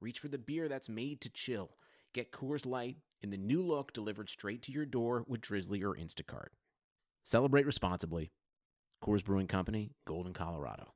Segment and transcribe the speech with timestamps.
[0.00, 1.76] reach for the beer that's made to chill.
[2.14, 5.94] Get Coors Light in the new look delivered straight to your door with Drizly or
[5.94, 6.48] Instacart.
[7.24, 8.32] Celebrate responsibly.
[9.04, 10.94] Coors Brewing Company, Golden, Colorado.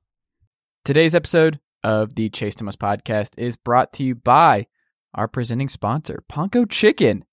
[0.84, 4.66] Today's episode of the Chase Thomas podcast is brought to you by
[5.14, 7.24] our presenting sponsor, Ponko Chicken.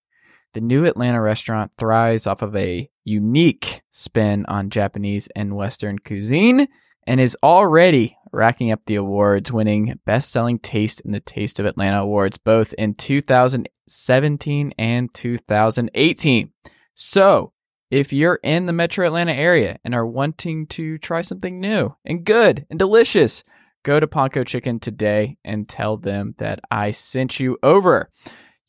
[0.53, 6.67] The new Atlanta restaurant thrives off of a unique spin on Japanese and Western cuisine
[7.07, 11.65] and is already racking up the awards, winning Best Selling Taste in the Taste of
[11.65, 16.51] Atlanta Awards both in 2017 and 2018.
[16.95, 17.53] So,
[17.89, 22.23] if you're in the metro Atlanta area and are wanting to try something new and
[22.23, 23.43] good and delicious,
[23.83, 28.09] go to Ponko Chicken today and tell them that I sent you over.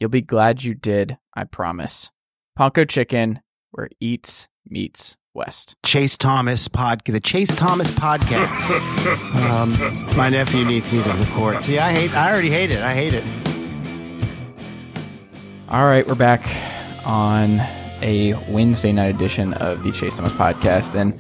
[0.00, 2.10] You'll be glad you did, I promise.
[2.58, 5.76] Ponko Chicken, where eats meets West.
[5.82, 8.70] Chase Thomas pod, the Chase Thomas podcast.
[9.50, 9.72] um,
[10.14, 11.62] my nephew needs me to record.
[11.62, 12.14] See, I hate.
[12.14, 12.82] I already hate it.
[12.82, 13.24] I hate it.
[15.70, 16.42] All right, we're back
[17.06, 17.60] on
[18.02, 21.18] a Wednesday night edition of the Chase Thomas podcast, and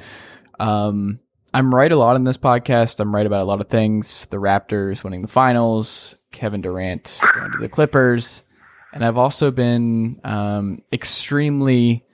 [0.60, 1.18] um,
[1.54, 3.00] I'm right a lot in this podcast.
[3.00, 7.52] I'm right about a lot of things: the Raptors winning the finals, Kevin Durant going
[7.52, 8.42] to the Clippers,
[8.92, 12.04] and I've also been um, extremely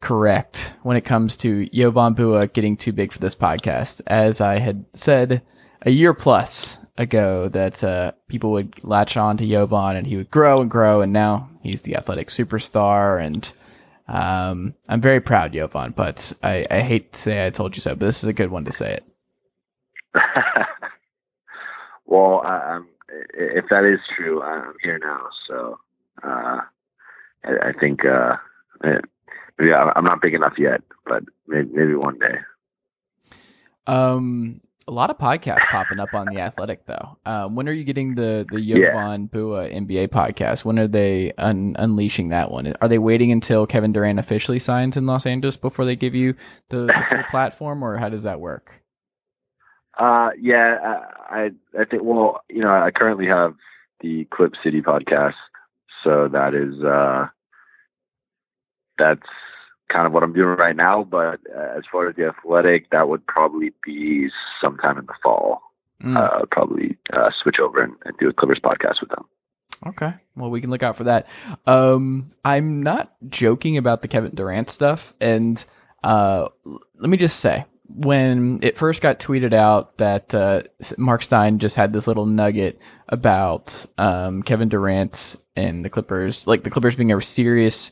[0.00, 4.00] correct when it comes to Jovan Buha getting too big for this podcast.
[4.06, 5.42] As I had said
[5.82, 10.30] a year plus ago, that uh, people would latch on to Jovan and he would
[10.30, 13.24] grow and grow, and now he's the athletic superstar.
[13.24, 13.52] And
[14.08, 17.94] um, I'm very proud, Jovan, but I, I hate to say I told you so,
[17.94, 19.04] but this is a good one to say it.
[22.06, 22.88] well, I'm,
[23.34, 25.26] if that is true, I'm here now.
[25.46, 25.78] So
[26.22, 26.60] uh,
[27.44, 28.36] I, I think uh,
[28.82, 29.04] it,
[29.60, 32.38] yeah, I'm not big enough yet, but maybe, maybe one day.
[33.86, 34.60] Um,
[34.90, 37.16] a lot of podcasts popping up on the Athletic though.
[37.24, 39.38] Um, when are you getting the the Jovan yeah.
[39.38, 40.64] Buha NBA podcast?
[40.64, 42.72] When are they un- unleashing that one?
[42.80, 46.34] Are they waiting until Kevin Durant officially signs in Los Angeles before they give you
[46.70, 48.82] the, the full platform, or how does that work?
[49.98, 53.54] Uh, yeah, I I think well, you know, I currently have
[54.00, 55.34] the Clip City podcast,
[56.02, 57.28] so that is uh,
[58.98, 59.28] that's
[59.92, 61.04] kind of what I'm doing right now.
[61.04, 64.28] But uh, as far as the athletic, that would probably be
[64.60, 65.60] sometime in the fall.
[66.02, 66.16] Mm.
[66.16, 69.26] Uh, probably uh, switch over and, and, do a Clippers podcast with them.
[69.86, 70.14] Okay.
[70.34, 71.26] Well, we can look out for that.
[71.66, 75.12] Um, I'm not joking about the Kevin Durant stuff.
[75.20, 75.62] And
[76.02, 80.62] uh, let me just say, when it first got tweeted out that uh,
[80.96, 86.62] Marc Stein just had this little nugget about um, Kevin Durant and the Clippers, like
[86.62, 87.90] the Clippers being a serious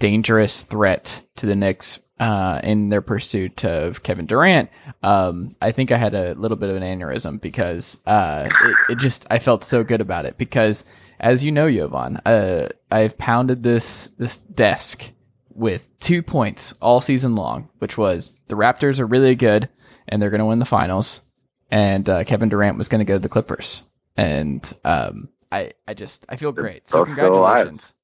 [0.00, 4.68] dangerous threat to the Knicks uh, in their pursuit of Kevin Durant,
[5.02, 8.98] um, I think I had a little bit of an aneurysm because uh, it, it,
[8.98, 10.84] just I felt so good about it because
[11.20, 15.12] as you know, Jovan, uh, I've pounded this this desk
[15.50, 19.68] with two points all season long, which was the Raptors are really good
[20.08, 21.22] and they're going to win the finals,
[21.70, 23.82] and uh, Kevin Durant was going to go to the Clippers,
[24.16, 26.86] and um, I I just I feel great.
[26.88, 27.94] So congratulations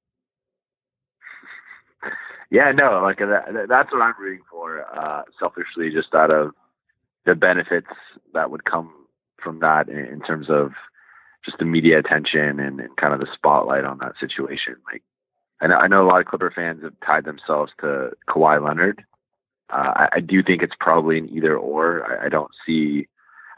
[2.51, 4.85] yeah, no, like that, that's what I'm rooting for.
[4.97, 6.53] Uh, selfishly, just out of
[7.25, 7.89] the benefits
[8.35, 8.93] that would come
[9.43, 10.73] from that in, in terms of
[11.45, 14.77] just the media attention and, and, kind of the spotlight on that situation.
[14.91, 15.03] Like,
[15.61, 19.05] I know, I know a lot of Clipper fans have tied themselves to Kawhi Leonard.
[19.71, 22.05] Uh, I, I, do think it's probably an either or.
[22.05, 23.09] I, I, don't see.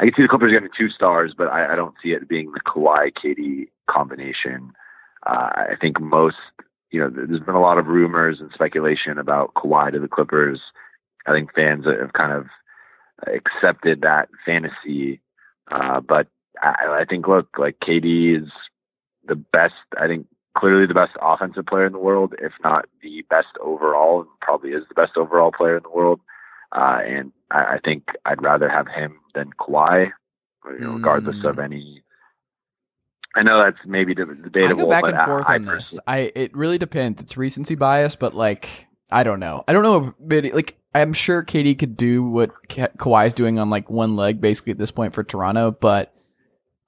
[0.00, 2.52] I can see the Clippers getting two stars, but I, I don't see it being
[2.52, 4.72] the Kawhi KD combination.
[5.26, 6.36] Uh, I think most
[6.90, 10.60] you know, there's been a lot of rumors and speculation about Kawhi to the Clippers.
[11.26, 12.46] I think fans have kind of
[13.26, 15.20] accepted that fantasy.
[15.70, 16.28] Uh, but
[16.62, 18.48] I, I think, look, like KD is
[19.26, 20.26] the best, I think
[20.56, 24.84] clearly the best offensive player in the world, if not the best overall, probably is
[24.88, 26.20] the best overall player in the world.
[26.72, 30.10] Uh, and I, I think I'd rather have him than Kawhi,
[30.66, 31.50] you know, regardless mm.
[31.50, 32.02] of any
[33.38, 34.60] I know that's maybe debatable.
[34.60, 35.98] I go back and forth I, on I this.
[36.06, 37.20] I it really depends.
[37.22, 39.64] It's recency bias, but like I don't know.
[39.68, 40.14] I don't know.
[40.30, 44.40] If, like I'm sure KD could do what Ka- Kawhi's doing on like one leg,
[44.40, 45.70] basically at this point for Toronto.
[45.70, 46.12] But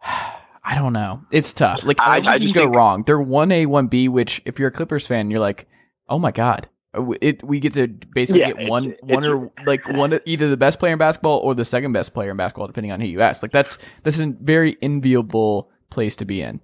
[0.03, 1.23] I don't know.
[1.31, 1.85] It's tough.
[1.85, 3.03] Like I- I, can go think- wrong.
[3.05, 4.09] They're one A, one B.
[4.09, 5.67] Which, if you're a Clippers fan, you're like,
[6.09, 9.25] oh my god, Uh, it we get to basically Yeah, get it's- one it's- one
[9.25, 12.37] or like one either the best player in basketball or the second best player in
[12.37, 13.43] basketball, depending on who you ask.
[13.43, 16.61] Like that's that's a very enviable place to be in.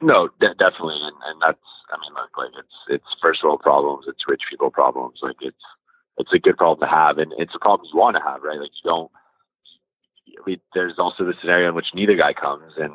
[0.00, 1.58] No, de- definitely, and, and that's
[1.90, 5.20] I mean, like, like it's it's first world problems, it's rich people problems.
[5.22, 5.56] Like it's
[6.18, 8.58] it's a good problem to have, and it's a problem you want to have, right?
[8.58, 9.10] Like you don't.
[10.38, 12.92] I mean, there's also the scenario in which neither guy comes, and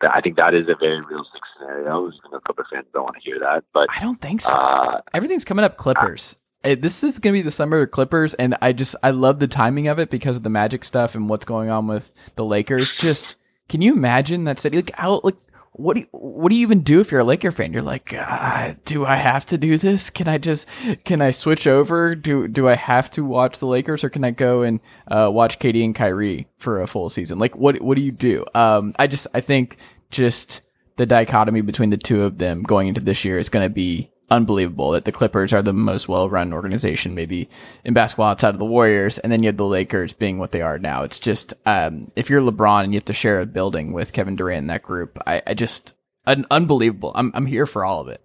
[0.00, 2.08] that, I think that is a very realistic scenario.
[2.08, 4.52] Even though Clipper fans don't want to hear that, but I don't think so.
[4.52, 6.36] uh, Everything's coming up Clippers.
[6.62, 9.40] Uh, this is going to be the summer of Clippers, and I just I love
[9.40, 12.44] the timing of it because of the Magic stuff and what's going on with the
[12.44, 12.94] Lakers.
[12.94, 13.34] Just
[13.70, 14.78] can you imagine that city?
[14.78, 15.36] Like, how, like
[15.72, 17.72] what do you, what do you even do if you're a Laker fan?
[17.72, 20.10] You're like, uh, do I have to do this?
[20.10, 20.66] Can I just
[21.04, 22.14] can I switch over?
[22.14, 25.58] Do do I have to watch the Lakers, or can I go and uh, watch
[25.58, 27.38] KD and Kyrie for a full season?
[27.38, 28.44] Like, what what do you do?
[28.54, 29.76] Um, I just I think
[30.10, 30.60] just
[30.96, 34.10] the dichotomy between the two of them going into this year is going to be
[34.30, 37.48] unbelievable that the Clippers are the most well-run organization maybe
[37.84, 40.62] in basketball outside of the Warriors and then you have the Lakers being what they
[40.62, 41.02] are now.
[41.02, 44.36] It's just um, if you're LeBron and you have to share a building with Kevin
[44.36, 45.94] Durant in that group I, I just
[46.26, 48.22] un- unbelievable I'm I'm here for all of it.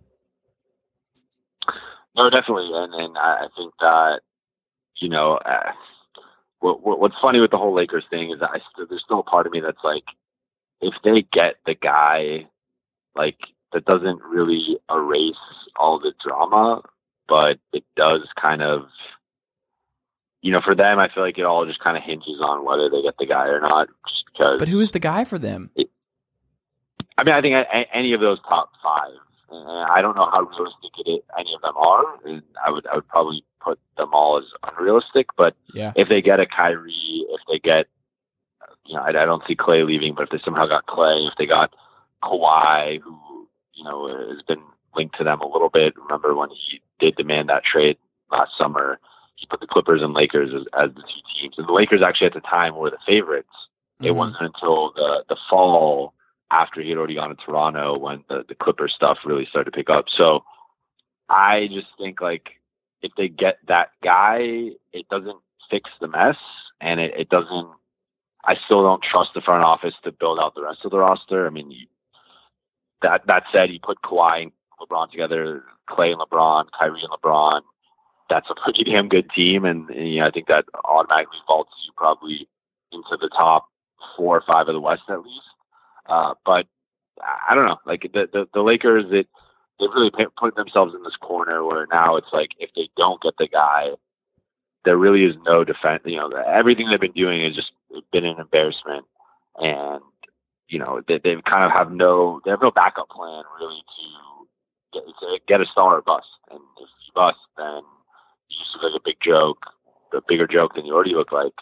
[2.16, 4.22] No, definitely, and and I think that
[4.98, 5.72] you know uh,
[6.60, 9.24] what, what what's funny with the whole Lakers thing is that I there's still a
[9.24, 10.06] part of me that's like,
[10.82, 12.48] if they get the guy,
[13.16, 13.38] like
[13.76, 15.36] that doesn't really erase
[15.76, 16.82] all the drama,
[17.28, 18.88] but it does kind of,
[20.42, 22.90] you know, for them, I feel like it all just kind of hinges on whether
[22.90, 24.60] they get the guy or not, just because.
[24.60, 25.70] but who is the guy for them
[27.18, 27.56] I mean, I think
[27.94, 29.12] any of those top five.
[29.52, 32.04] I don't know how realistic it any of them are.
[32.26, 35.28] And I would I would probably put them all as unrealistic.
[35.38, 37.86] But yeah if they get a Kyrie, if they get,
[38.86, 40.14] you know, I, I don't see Clay leaving.
[40.14, 41.74] But if they somehow got Clay, if they got
[42.22, 43.18] Kawhi, who
[43.76, 44.62] you know has been
[44.96, 45.94] linked to them a little bit.
[45.98, 47.98] Remember when he did demand that trade
[48.32, 49.00] last summer?
[49.36, 52.28] He put the Clippers and Lakers as, as the two teams, and the Lakers actually
[52.28, 53.50] at the time were the favorites.
[54.02, 54.16] It Mhm.
[54.16, 56.14] wasn't until the the fall
[56.52, 59.76] after he had already gone to Toronto when the the Clipper stuff really started to
[59.78, 60.10] pick up.
[60.10, 60.44] So
[61.30, 62.60] I just think like
[63.02, 65.40] if they get that guy, it doesn't
[65.70, 66.38] fix the mess,
[66.82, 67.70] and it, it doesn't.
[68.48, 71.48] I still don't trust the front office to build out the rest of the roster.
[71.48, 71.88] I mean, you,
[73.06, 77.62] that that said, you put Kawhi and LeBron together, Clay and LeBron, Kyrie and LeBron.
[78.30, 81.72] That's a pretty damn good team, and, and you know, I think that automatically vaults
[81.86, 82.48] you probably
[82.92, 83.68] into the top
[84.18, 85.46] four or five of the West at least.
[86.08, 86.66] Uh, but
[87.22, 89.28] I don't know, like the the, the Lakers, it
[89.80, 93.34] they've really put themselves in this corner where now it's like if they don't get
[93.38, 93.90] the guy,
[94.84, 96.04] there really is no defense.
[96.06, 97.72] You know, everything they've been doing has just
[98.12, 99.06] been an embarrassment,
[99.58, 100.02] and
[100.68, 104.46] you know they they kind of have no they have no backup plan really to
[104.94, 106.28] get, to get a star or bust.
[106.52, 107.82] And if you bust, then
[108.50, 109.66] you just look like a big joke,
[110.14, 111.54] a bigger joke than you already look like.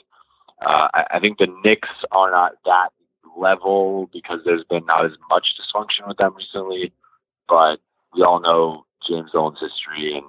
[0.62, 2.90] Uh, I, I think the Knicks are not that
[3.38, 6.94] level because there's been not as much dysfunction with them recently,
[7.48, 7.78] but
[8.16, 10.26] we all know James Dolan's history and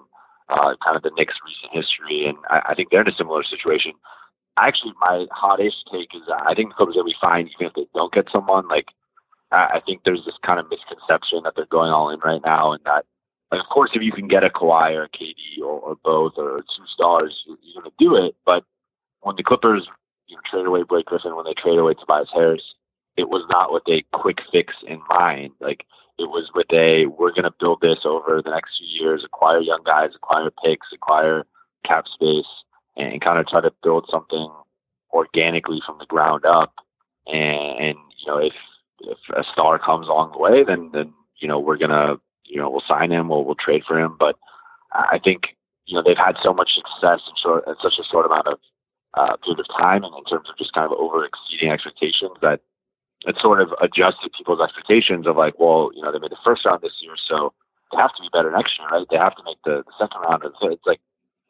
[0.48, 3.42] uh, kind of the Knicks' recent history, and I, I think they're in a similar
[3.44, 3.92] situation.
[4.56, 7.74] Actually, my hot-ish take is that I think the Clippers to be fine even if
[7.74, 8.68] they don't get someone.
[8.68, 8.86] Like,
[9.50, 12.72] I, I think there's this kind of misconception that they're going all in right now,
[12.72, 13.04] and that,
[13.50, 16.34] like, of course, if you can get a Kawhi or a KD or, or both
[16.36, 18.36] or two stars, you're, you're going to do it.
[18.46, 18.64] But
[19.22, 19.88] when the Clippers
[20.26, 22.74] you know, trade away Blake Griffin, when they trade away Tobias Harris,
[23.16, 25.52] it was not with a quick fix in mind.
[25.60, 25.84] Like
[26.18, 29.60] it was with a we're going to build this over the next few years, acquire
[29.60, 31.44] young guys, acquire picks, acquire
[31.86, 32.46] cap space,
[32.96, 34.48] and, kind of try to build something
[35.12, 36.74] organically from the ground up.
[37.26, 38.52] And, and you know, if
[39.00, 42.70] if a star comes along the way, then then you know we're gonna you know
[42.70, 44.16] we'll sign him, we'll we'll trade for him.
[44.18, 44.36] But
[44.92, 48.26] I think you know they've had so much success in short in such a short
[48.26, 48.58] amount of
[49.14, 52.60] uh, period of time, and in terms of just kind of over exceeding expectations that
[53.26, 56.64] it sort of adjusted people's expectations of like, well, you know, they made the first
[56.64, 57.52] round this year, so
[57.90, 59.06] they have to be better next year, right?
[59.10, 60.42] They have to make the, the second round.
[60.60, 61.00] So it's like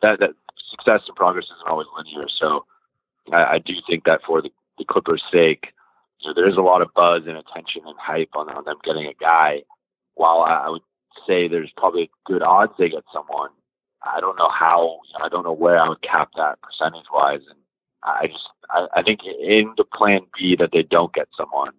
[0.05, 0.31] that, that
[0.71, 2.27] success and progress isn't always linear.
[2.29, 2.65] So
[3.33, 5.73] I, I do think that for the, the Clippers' sake,
[6.21, 8.77] you know, there is a lot of buzz and attention and hype on, on them
[8.85, 9.63] getting a guy.
[10.15, 10.83] While I, I would
[11.27, 13.51] say there's probably good odds they get someone,
[14.03, 15.01] I don't know how.
[15.09, 17.59] You know, I don't know where I would cap that percentage wise, and
[18.03, 21.73] I just I, I think in the plan B that they don't get someone,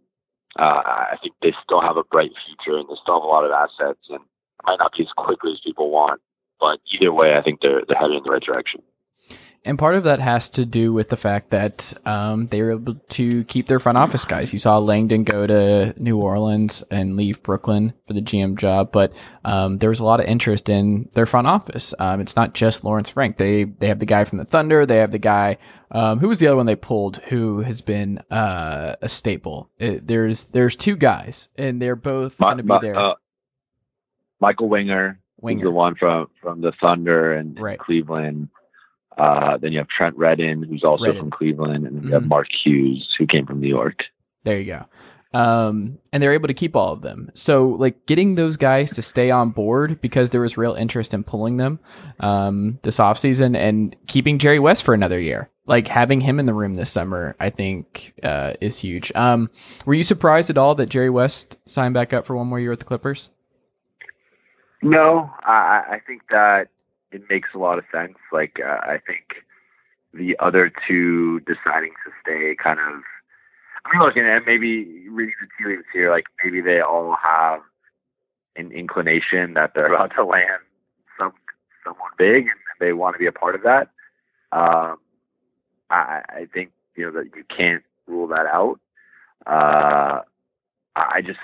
[0.58, 0.82] uh,
[1.14, 3.52] I think they still have a bright future and they still have a lot of
[3.52, 4.20] assets and
[4.66, 6.22] might not be as quickly as people want,
[6.60, 8.82] but either way, I think they're they're headed in the right direction.
[9.68, 12.96] And part of that has to do with the fact that um, they were able
[13.10, 14.54] to keep their front office guys.
[14.54, 19.14] You saw Langdon go to New Orleans and leave Brooklyn for the GM job, but
[19.44, 21.96] um, there was a lot of interest in their front office.
[21.98, 23.38] Um, it's not just Lawrence Frank.
[23.38, 24.86] They they have the guy from the Thunder.
[24.86, 25.58] They have the guy
[25.90, 29.72] um, who was the other one they pulled who has been uh, a staple.
[29.80, 32.96] It, there's there's two guys, and they're both going to be there.
[32.96, 33.14] Uh,
[34.40, 35.64] Michael Winger, Winger.
[35.64, 37.80] the one from from the Thunder and, right.
[37.80, 38.50] Cleveland.
[39.18, 41.22] Uh, then you have Trent Redden, who's also Redden.
[41.22, 42.30] from Cleveland, and then you have mm-hmm.
[42.30, 44.04] Mark Hughes, who came from New York.
[44.44, 44.86] There you go.
[45.36, 47.30] Um, and they're able to keep all of them.
[47.34, 51.26] So, like, getting those guys to stay on board because there was real interest in
[51.26, 51.80] pulling them
[52.22, 55.50] um, this offseason and keeping Jerry West for another year.
[55.66, 59.12] Like, having him in the room this summer, I think, uh, is huge.
[59.14, 59.50] Um,
[59.86, 62.70] were you surprised at all that Jerry West signed back up for one more year
[62.70, 63.30] with the Clippers?
[64.82, 66.68] No, I, I think that
[67.12, 68.16] it makes a lot of sense.
[68.32, 69.44] Like uh, I think
[70.14, 73.02] the other two deciding to stay kind of.
[73.86, 76.10] I'm looking at maybe reading the tea leaves here.
[76.10, 77.62] Like maybe they all have
[78.56, 80.62] an inclination that they're about to land
[81.18, 81.34] some
[81.84, 83.90] someone big, and they want to be a part of that.
[84.52, 84.98] Um,
[85.90, 88.80] I, I think you know that you can't rule that out.
[89.46, 90.22] Uh,
[90.96, 91.40] I just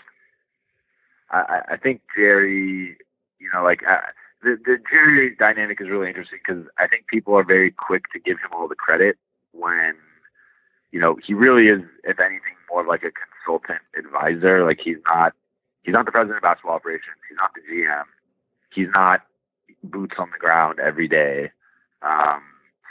[1.30, 2.98] I, I think Jerry,
[3.42, 3.98] you know, like uh,
[4.44, 8.20] the the Jerry dynamic is really interesting because I think people are very quick to
[8.20, 9.18] give him all the credit
[9.52, 9.96] when
[10.92, 14.64] you know he really is, if anything, more of like a consultant advisor.
[14.64, 15.34] Like he's not
[15.84, 17.18] he's not the president of basketball operations.
[17.28, 18.04] He's not the GM.
[18.74, 19.22] He's not
[19.84, 21.52] boots on the ground every day.
[22.04, 22.42] Um,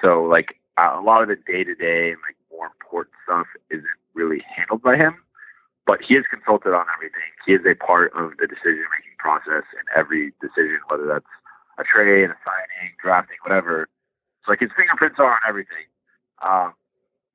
[0.02, 3.86] so like a lot of the day to day and like more important stuff isn't
[4.14, 5.14] really handled by him.
[5.86, 7.30] But he is consulted on everything.
[7.46, 11.32] He is a part of the decision making process in every decision, whether that's
[11.78, 13.88] a trade, a signing, drafting, whatever.
[14.44, 15.88] So like his fingerprints are on everything.
[16.44, 16.76] Um,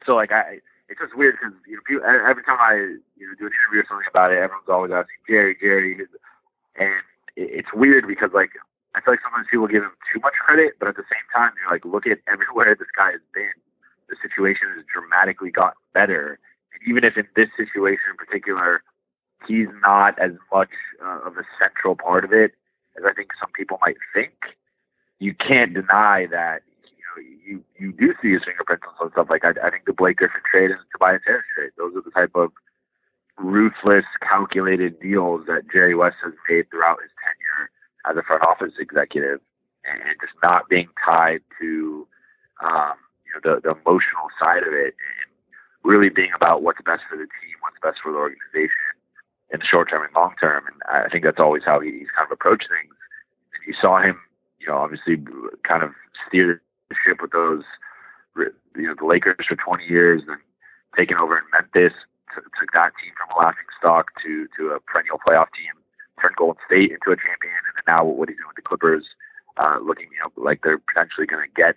[0.05, 3.33] so like I, it's just weird because you know people, every time I you know
[3.37, 5.97] do an interview or something about it, everyone's always asking Jerry, Jerry,
[6.77, 7.01] and
[7.35, 8.53] it's weird because like
[8.93, 11.51] I feel like sometimes people give him too much credit, but at the same time
[11.57, 13.53] you're like, look at everywhere this guy has been.
[14.07, 16.37] The situation has dramatically gotten better,
[16.87, 18.83] even if in this situation in particular,
[19.47, 20.69] he's not as much
[21.03, 22.51] uh, of a central part of it
[22.97, 24.33] as I think some people might think,
[25.19, 29.27] you can't deny that you know you you do see his fingerprints on some stuff.
[29.29, 32.01] Like I, I think the Blake Griffin trade and the Tobias Harris trade; those are
[32.01, 32.51] the type of
[33.37, 37.69] ruthless, calculated deals that Jerry West has made throughout his tenure
[38.09, 39.39] as a front office executive,
[39.83, 42.07] and just not being tied to
[42.63, 45.27] um, you know the, the emotional side of it, and
[45.85, 48.97] really being about what's best for the team, what's best for the organization
[49.53, 50.65] in the short term and long term.
[50.65, 52.93] And I think that's always how he's kind of approached things.
[53.53, 54.17] And you saw him,
[54.59, 55.21] you know, obviously
[55.63, 55.93] kind of
[56.27, 57.63] steer the ship with those,
[58.35, 60.41] you know, the Lakers for 20 years, and
[60.97, 61.93] taking over in Memphis,
[62.33, 65.77] t- took that team from a laughing stock to to a perennial playoff team,
[66.19, 69.05] turned Golden State into a champion, and then now what he's doing with the Clippers,
[69.61, 71.75] uh, looking, you know, like they're potentially going to get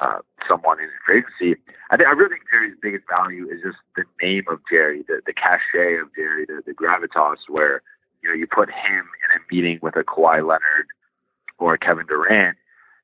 [0.00, 1.60] uh, someone in free agency.
[1.90, 5.20] I think I really think Jerry's biggest value is just the name of Jerry, the
[5.24, 7.82] the cachet of Jerry, the, the gravitas, where
[8.22, 10.88] you know you put him in a meeting with a Kawhi Leonard
[11.58, 12.56] or a Kevin Durant.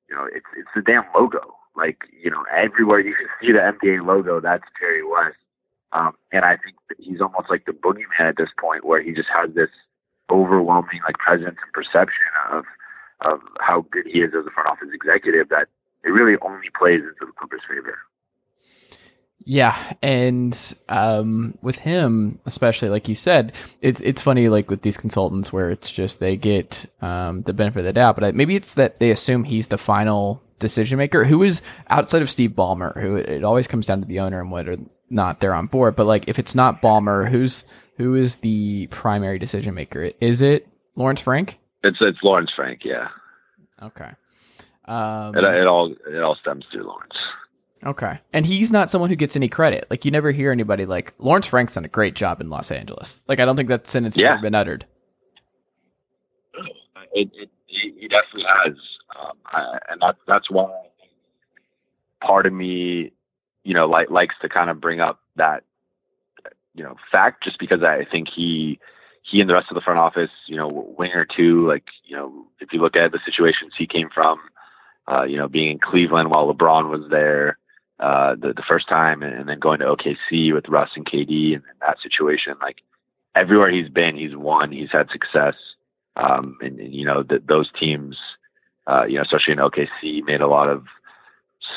[0.09, 1.55] You know, it's it's the damn logo.
[1.77, 5.37] Like you know, everywhere you can see the NBA logo, that's Jerry West.
[5.93, 9.29] Um, and I think he's almost like the boogeyman at this point, where he just
[9.29, 9.71] has this
[10.31, 12.65] overwhelming like presence and perception of
[13.21, 15.69] of how good he is as a front office executive that
[16.07, 17.99] it really only plays into the Clippers' favor.
[19.49, 24.97] Yeah, and um, with him, especially like you said, it's it's funny like with these
[24.97, 28.75] consultants where it's just they get um, the benefit of the doubt, but maybe it's
[28.75, 31.25] that they assume he's the final decision maker.
[31.25, 33.01] Who is outside of Steve Ballmer?
[33.01, 34.79] Who it, it always comes down to the owner and whether or
[35.11, 35.95] not they're on board.
[35.95, 37.65] But like if it's not Ballmer, who's
[37.99, 40.11] who is the primary decision maker?
[40.21, 41.61] Is it Lawrence Frank?
[41.85, 43.09] It's it's Lawrence Frank, yeah.
[43.81, 44.11] Okay.
[44.87, 47.17] Um, it, it all it all stems through Lawrence.
[47.85, 49.87] Okay, and he's not someone who gets any credit.
[49.91, 53.23] Like you never hear anybody like Lawrence Frank's done a great job in Los Angeles.
[53.29, 54.33] Like I don't think that sentence yeah.
[54.33, 54.87] ever been uttered.
[57.13, 58.75] It, it, he definitely has,
[59.19, 60.71] um, I, and that's that's why
[62.21, 63.13] part of me,
[63.65, 65.65] you know, like likes to kind of bring up that,
[66.75, 68.79] you know, fact, just because I think he
[69.23, 71.67] he and the rest of the front office, you know, Winger too.
[71.67, 74.39] Like, you know, if you look at the situations he came from,
[75.11, 77.59] uh, you know, being in Cleveland while LeBron was there
[78.01, 81.55] uh, the, the first time and, and then going to OKC with Russ and KD
[81.55, 82.55] and, and that situation.
[82.61, 82.79] Like
[83.35, 85.55] everywhere he's been, he's won, he's had success.
[86.17, 88.17] Um, and, and, you know, th- those teams,
[88.87, 90.85] uh, you know, especially in OKC, made a lot of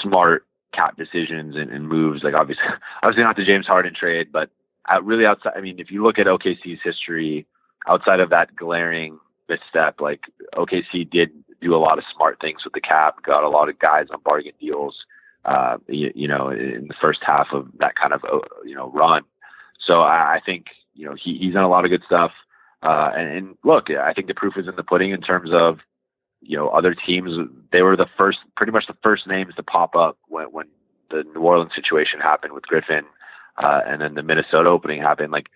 [0.01, 2.23] smart cap decisions and, and moves.
[2.23, 2.63] Like obviously,
[3.03, 4.49] obviously not the James Harden trade, but
[4.91, 5.53] uh, really outside.
[5.55, 7.45] I mean, if you look at OKC's history,
[7.87, 10.21] outside of that glaring misstep, like
[10.55, 11.31] OKC did
[11.61, 14.21] do a lot of smart things with the cap, got a lot of guys on
[14.23, 14.95] bargain deals.
[15.45, 18.91] Uh, you, you know, in the first half of that kind of uh, you know
[18.91, 19.23] run.
[19.79, 22.31] So I, I think you know he, he's done a lot of good stuff.
[22.81, 25.79] Uh, and, and look, I think the proof is in the pudding in terms of
[26.41, 27.31] you know other teams.
[27.71, 30.67] They were the first, pretty much the first names to pop up when when
[31.09, 33.05] the New Orleans situation happened with Griffin,
[33.57, 35.31] uh, and then the Minnesota opening happened.
[35.31, 35.47] Like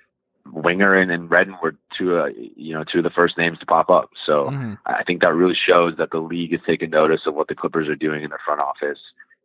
[0.52, 3.66] Winger and, and Redden were two, uh, you know, two of the first names to
[3.66, 4.10] pop up.
[4.26, 4.74] So mm-hmm.
[4.86, 7.88] I think that really shows that the league is taking notice of what the Clippers
[7.88, 9.00] are doing in their front office,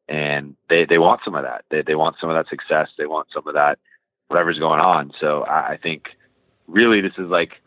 [0.08, 1.64] and they they want some of that.
[1.70, 2.88] They they want some of that success.
[2.98, 3.78] They want some of that
[4.28, 5.12] whatever's going on.
[5.20, 6.08] So I, I think
[6.66, 7.60] really this is like,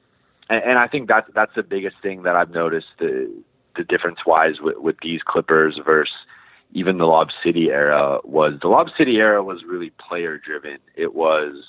[0.49, 3.31] and, and I think that's that's the biggest thing that I've noticed the
[3.75, 6.13] the difference wise with, with these Clippers versus
[6.73, 10.77] even the Lob City era was the Lob City era was really player driven.
[10.95, 11.65] It was,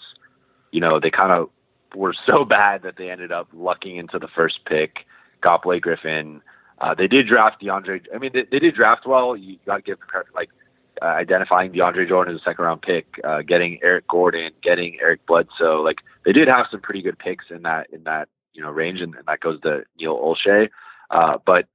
[0.73, 1.49] you know, they kind of
[1.95, 5.07] were so bad that they ended up lucking into the first pick,
[5.41, 6.43] got Blake Griffin.
[6.81, 8.05] Uh, they did draft DeAndre.
[8.13, 9.37] I mean, they, they did draft well.
[9.37, 9.99] You got to give
[10.35, 10.51] like
[11.01, 15.25] uh, identifying DeAndre Jordan as a second round pick, uh, getting Eric Gordon, getting Eric
[15.27, 15.83] Bledsoe.
[15.83, 19.01] Like they did have some pretty good picks in that in that you know range,
[19.01, 20.69] and, and that goes to Neil Olshey.
[21.11, 21.67] Uh, but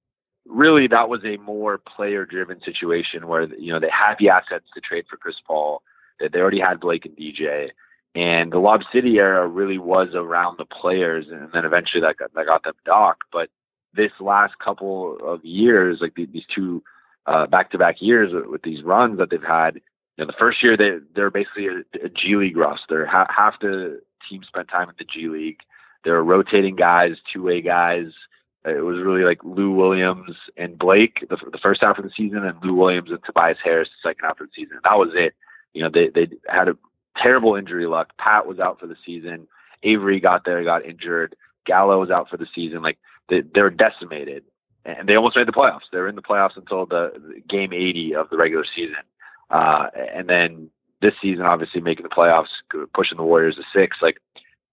[0.45, 4.65] really, that was a more player driven situation where you know they had the assets
[4.73, 5.81] to trade for Chris Paul.
[6.19, 7.69] That they already had Blake and DJ.
[8.17, 12.33] And the Lob City era really was around the players, and then eventually that got,
[12.33, 13.17] that got them Doc.
[13.31, 13.49] But
[13.93, 16.81] this last couple of years, like these two
[17.27, 19.75] uh, back-to-back years with these runs that they've had.
[19.75, 23.05] You know, the first year they they're basically a, a G League roster.
[23.05, 25.59] Ha- half the team spent time in the G League.
[26.03, 28.07] They're rotating guys, two-way guys.
[28.65, 32.43] It was really like Lou Williams and Blake the, the first half of the season,
[32.43, 34.79] and Lou Williams and Tobias Harris the second half of the season.
[34.83, 35.35] That was it.
[35.73, 36.77] You know, they they had a
[37.21, 38.13] terrible injury luck.
[38.17, 39.47] Pat was out for the season.
[39.83, 41.35] Avery got there, got injured.
[41.65, 42.81] Gallo was out for the season.
[42.81, 42.97] Like
[43.29, 44.43] they, they're decimated
[44.87, 45.89] and they almost made the playoffs.
[45.91, 48.95] They were in the playoffs until the, the game 80 of the regular season,
[49.51, 50.69] uh, and then
[51.01, 52.47] this season, obviously making the playoffs,
[52.93, 53.97] pushing the Warriors to six.
[54.01, 54.17] Like,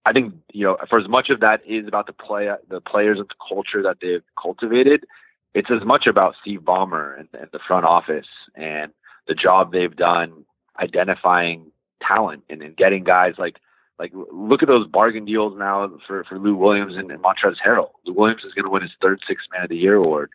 [0.05, 3.19] I think you know, for as much of that is about the play, the players
[3.19, 5.05] and the culture that they've cultivated,
[5.53, 8.91] it's as much about Steve Ballmer and, and the front office and
[9.27, 10.45] the job they've done
[10.79, 11.71] identifying
[12.07, 13.59] talent and, and getting guys like
[13.97, 17.91] like, look at those bargain deals now for, for Lou Williams and, and Montrezl Harrell.
[18.05, 20.31] Lou Williams is going to win his third Sixth Man of the Year award.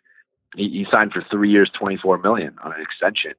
[0.55, 3.33] He, he signed for three years, twenty four million on an extension.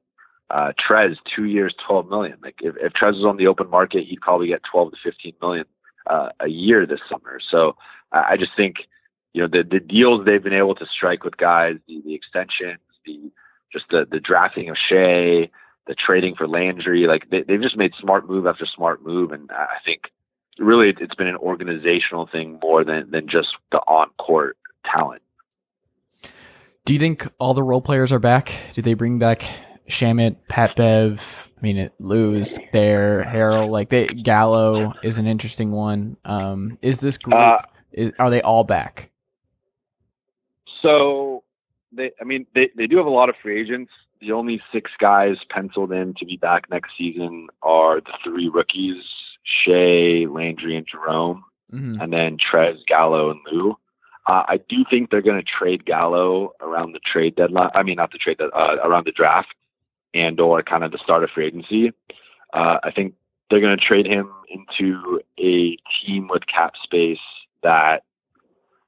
[0.49, 2.37] Uh, Trez, two years, twelve million.
[2.41, 5.33] Like, if, if Trez was on the open market, he'd probably get twelve to fifteen
[5.41, 5.65] million
[6.07, 7.39] uh, a year this summer.
[7.51, 7.75] So
[8.11, 8.87] I, I just think,
[9.33, 12.79] you know, the the deals they've been able to strike with guys, the, the extensions,
[13.05, 13.31] the
[13.73, 15.49] just the the drafting of Shai,
[15.87, 19.49] the trading for Landry, like they, they've just made smart move after smart move, and
[19.51, 20.11] I think
[20.57, 25.21] really it's been an organizational thing more than than just the on court talent.
[26.85, 28.51] Do you think all the role players are back?
[28.73, 29.43] Do they bring back
[29.89, 31.49] Shamet, Pat Bev?
[31.57, 36.17] I mean, Lou's there, Harrell, like they Gallo is an interesting one.
[36.25, 37.37] Um, is this group?
[37.37, 37.59] Uh,
[37.91, 39.11] is, are they all back?
[40.81, 41.43] So
[41.91, 43.91] they, I mean, they they do have a lot of free agents
[44.23, 49.03] the only six guys penciled in to be back next season are the three rookies,
[49.43, 52.01] Shai, Landry, and Jerome, mm-hmm.
[52.01, 53.71] and then Trez, Gallo, and Lou.
[54.25, 57.71] Uh, I do think they're going to trade Gallo around the trade deadline.
[57.75, 59.53] I mean, not the trade, uh, around the draft
[60.13, 61.91] and or kind of the start of free agency.
[62.53, 63.15] Uh, I think
[63.49, 67.17] they're going to trade him into a team with cap space
[67.63, 68.03] that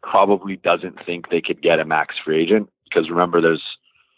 [0.01, 3.63] probably doesn't think they could get a max free agent because remember, there's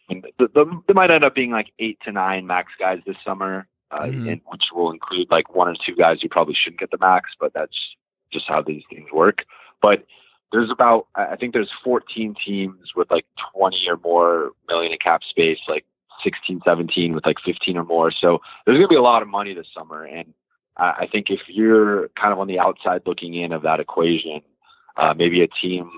[0.09, 3.67] the, the, there might end up being like eight to nine max guys this summer,
[3.91, 4.29] uh, mm-hmm.
[4.29, 7.31] in, which will include like one or two guys who probably shouldn't get the max,
[7.39, 7.77] but that's
[8.31, 9.43] just how these things work.
[9.81, 10.05] But
[10.51, 15.21] there's about I think there's 14 teams with like 20 or more million in cap
[15.29, 15.85] space, like
[16.23, 18.11] 16, 17 with like 15 or more.
[18.11, 20.33] So there's going to be a lot of money this summer, and
[20.77, 24.41] I think if you're kind of on the outside looking in of that equation,
[24.95, 25.89] uh, maybe a team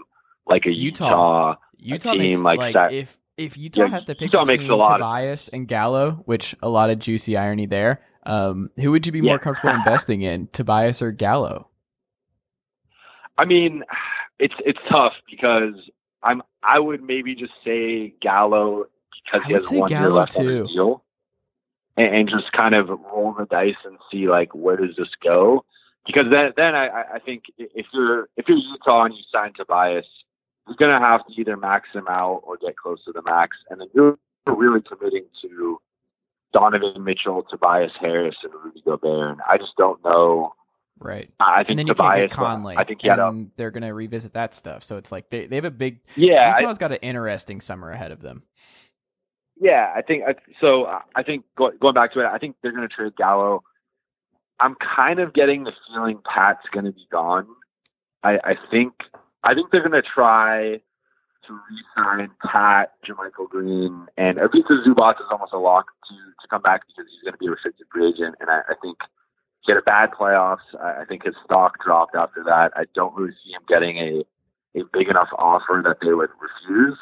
[0.48, 4.16] like a Utah, Utah, Utah team like, like that, if if Utah yeah, has to
[4.16, 5.54] pick Utah between Tobias of...
[5.54, 9.32] and Gallo, which a lot of juicy irony there, um, who would you be yeah.
[9.32, 11.68] more comfortable investing in, Tobias or Gallo?
[13.38, 13.84] I mean,
[14.38, 15.76] it's it's tough because
[16.22, 18.86] I'm I would maybe just say Gallo
[19.24, 20.40] because he has one Gallo year left too.
[20.40, 21.04] on the deal,
[21.96, 25.64] and, and, just kind of roll the dice and see like where does this go.
[26.06, 30.06] Because then then I, I think if you're if you're Utah and you sign Tobias,
[30.70, 33.58] you're going to have to either max him out or get close to the max.
[33.70, 35.80] And then you're really committing to
[36.54, 39.32] Donovan Mitchell, Tobias Harris, and Rudy Gobert.
[39.32, 40.54] And I just don't know.
[41.00, 41.30] Right.
[41.40, 42.20] I think and then you Tobias.
[42.20, 42.78] can't get Conley.
[42.78, 44.84] I think he had a and they're going to revisit that stuff.
[44.84, 46.00] So it's like they, they have a big.
[46.16, 46.54] yeah.
[46.56, 48.44] I- Utah's got an interesting summer ahead of them.
[49.62, 50.86] Yeah, I think I- so.
[51.16, 53.64] I think going back to it, I think they're going to trade Gallo.
[54.60, 57.48] I'm kind of getting the feeling Pat's going to be gone.
[58.24, 58.94] I, I think
[59.44, 60.82] I think they're going to try
[61.48, 66.62] to re-sign Pat, JaMychal Green, and Ivica Zubac is almost a lock to to come
[66.62, 68.36] back because he's going to be a restricted free agent.
[68.40, 68.98] And I, I think
[69.62, 70.68] he had a bad playoffs.
[70.80, 72.72] I, I think his stock dropped after that.
[72.76, 74.24] I don't really see him getting a
[74.76, 76.98] a big enough offer that they would refuse.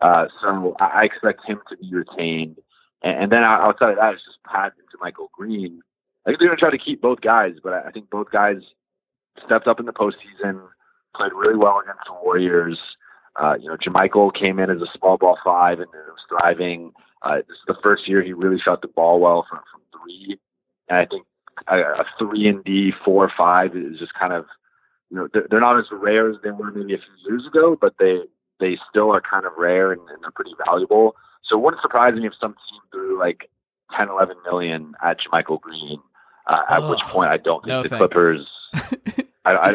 [0.00, 2.58] Uh, so I, I expect him to be retained.
[3.02, 5.80] And, and then outside of that, it's just Pat and Michael Green.
[6.24, 8.30] I think they're going to try to keep both guys, but I, I think both
[8.30, 8.58] guys
[9.44, 10.60] stepped up in the postseason,
[11.16, 12.78] played really well against the Warriors.
[13.40, 16.92] Uh, you know, JaMychal came in as a small ball five and was thriving.
[17.22, 20.38] Uh, this is the first year he really shot the ball well from, from three.
[20.88, 21.26] And I think
[21.68, 24.46] a, a three and D, four or five is just kind of,
[25.10, 27.76] you know, they're, they're not as rare as they were maybe a few years ago,
[27.80, 28.20] but they
[28.58, 31.14] they still are kind of rare and, and they're pretty valuable.
[31.44, 33.50] So it wouldn't surprise me if some team threw like
[33.96, 36.00] 10, 11 million at Michael Green.
[36.46, 37.98] Uh, at which point I don't think no the thanks.
[37.98, 38.46] Clippers.
[39.44, 39.74] I, I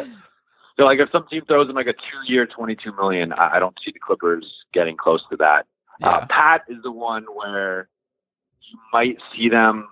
[0.78, 3.78] so like if some team throws in like a two-year, 22 million, I, I don't
[3.84, 5.66] see the Clippers getting close to that.
[6.02, 7.88] Uh, Pat is the one where
[8.62, 9.88] you might see them.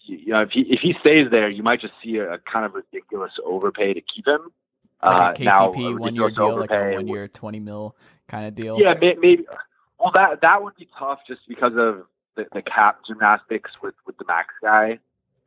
[0.00, 2.64] You know, if he if he stays there, you might just see a, a kind
[2.64, 4.50] of ridiculous overpay to keep him.
[5.02, 7.96] Like a uh, now, KCP one year deal, like a one year twenty mil
[8.28, 8.78] kind of deal.
[8.80, 9.44] yeah, maybe.
[9.98, 12.04] Well, that that would be tough just because of
[12.36, 14.98] the, the cap gymnastics with with the max guy.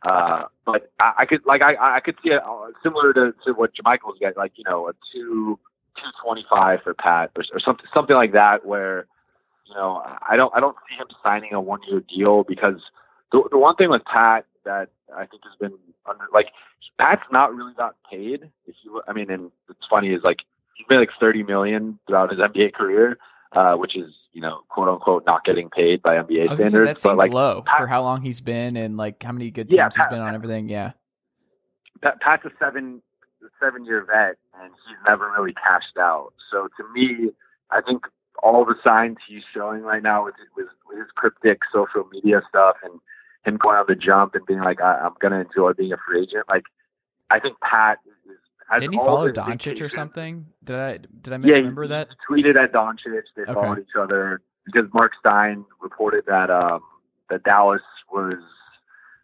[0.04, 3.54] Uh, but I, I could like I I could see it uh, similar to, to
[3.54, 5.60] what JaMychal's got, like you know a two
[5.96, 9.08] two twenty five for Pat or, or something something like that, where
[9.66, 12.80] you know I don't I don't see him signing a one year deal because
[13.32, 16.48] the the one thing with Pat that I think has been under like
[17.00, 18.50] Pat's not really got paid.
[18.68, 20.40] If you I mean, and it's funny is like
[20.76, 23.18] he's made like thirty million throughout his NBA career,
[23.54, 26.90] uh, which is you know quote unquote not getting paid by NBA gonna say, standards.
[26.90, 29.72] that seems like low Pat- for how long he's been and like how many good
[29.72, 30.34] Yeah, teams he's been on.
[30.36, 30.92] Everything, yeah.
[32.02, 33.02] Pat, Pat's a seven
[33.60, 36.34] seven year vet, and he's never really cashed out.
[36.52, 37.32] So to me,
[37.72, 38.04] I think
[38.44, 42.76] all the signs he's showing right now with, with, with his cryptic social media stuff
[42.84, 43.00] and
[43.46, 45.98] him going on the jump and being like, I, I'm going to enjoy being a
[46.06, 46.44] free agent.
[46.48, 46.66] Like,
[47.32, 48.38] I think Pat is.
[48.78, 50.46] Didn't he follow Doncic or something?
[50.64, 52.10] Did I did I Yeah, misremember he, that?
[52.30, 53.24] tweeted at Doncic.
[53.36, 53.54] They Okay.
[53.54, 56.82] followed each other because Marc Stein reported that um,
[57.30, 58.36] that Dallas was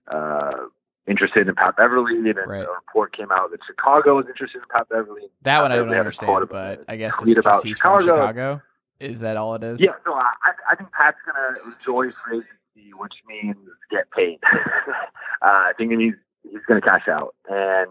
[0.08, 0.66] uh,
[1.08, 2.66] interested in Pat Beverley, and then Right.
[2.66, 5.24] a report came out that Chicago was interested in Pat Beverley.
[5.44, 8.16] That one I don't understand, but I guess it's just about he's from Chicago.
[8.22, 8.62] Chicago.
[9.00, 9.82] Is that all it is?
[9.82, 10.32] Yeah, so I,
[10.70, 13.58] I think Pat's gonna enjoy free agency, which means
[13.92, 14.40] get paid.
[14.54, 14.94] uh,
[15.42, 17.90] I think he's he's gonna cash out, and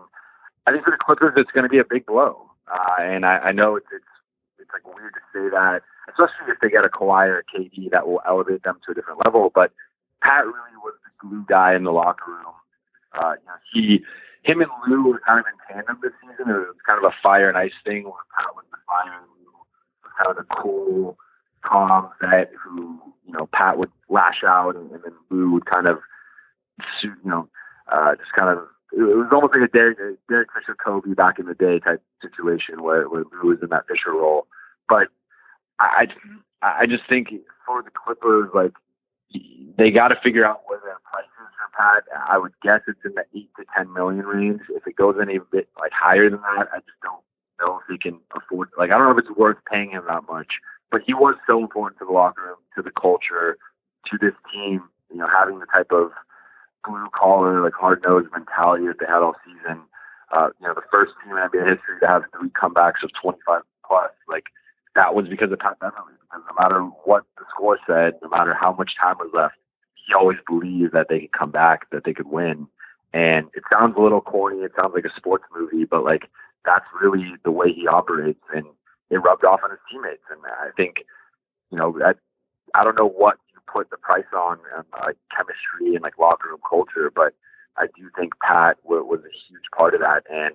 [0.66, 2.50] I think for the Clippers, it's gonna be a big blow.
[2.72, 4.04] Uh, and I, I know it's, it's
[4.58, 7.90] it's like weird to say that, especially if they get a Kawhi or a KD
[7.90, 9.50] that will elevate them to a different level.
[9.52, 9.72] But
[10.22, 12.54] Pat really was the glue guy in the locker room.
[13.12, 14.00] Uh, you know, he,
[14.42, 16.48] him and Lou were kind of in tandem this season.
[16.48, 19.26] It was kind of a fire and ice thing where Pat was the fire and
[19.42, 21.18] Lou was kind of the cool,
[21.62, 25.86] calm vet who, you know, Pat would lash out and, and then Lou would kind
[25.86, 25.98] of
[27.02, 27.48] you know,
[27.92, 31.46] uh, just kind of, it was almost like a Derek, Derek Fisher Kobe back in
[31.46, 34.46] the day type situation where, where Lou was in that Fisher role.
[34.88, 35.08] But
[35.78, 36.08] I,
[36.62, 37.28] I just think
[37.66, 38.72] for the Clippers, like,
[39.78, 42.04] they got to figure out what their prices are Pat.
[42.28, 44.60] I would guess it's in the eight to ten million range.
[44.70, 47.22] If it goes any bit like higher than that, I just don't
[47.60, 48.68] know if he can afford.
[48.76, 50.52] Like I don't know if it's worth paying him that much.
[50.90, 53.56] But he was so important to the locker room, to the culture,
[54.10, 54.82] to this team.
[55.10, 56.10] You know, having the type of
[56.84, 59.82] blue collar, like hard nosed mentality that they had all season.
[60.32, 63.62] Uh, you know, the first team in NBA history to have three comebacks of 25
[63.86, 64.10] plus.
[64.28, 64.44] Like
[64.94, 66.14] that was because of Pat Beverley.
[66.22, 69.54] Because no matter what the score said, no matter how much time was left,
[69.94, 72.66] he always believed that they could come back, that they could win.
[73.12, 74.62] And it sounds a little corny.
[74.62, 76.30] It sounds like a sports movie, but like
[76.64, 78.64] that's really the way he operates, and
[79.10, 80.22] it rubbed off on his teammates.
[80.30, 81.04] And I think,
[81.70, 82.12] you know, I,
[82.78, 83.36] I don't know what
[83.70, 87.34] put the price on, um, like chemistry and like locker room culture, but
[87.76, 90.24] I do think Pat was, was a huge part of that.
[90.30, 90.54] And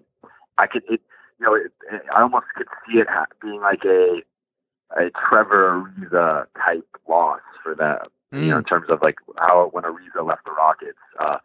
[0.58, 1.02] I could, it,
[1.40, 1.72] you know, it,
[2.16, 4.22] I almost could see it ha- being like a
[4.96, 8.00] a Trevor Ariza type loss for them.
[8.32, 11.00] You know, in terms of like how when Ariza left the Rockets.
[11.20, 11.38] Uh,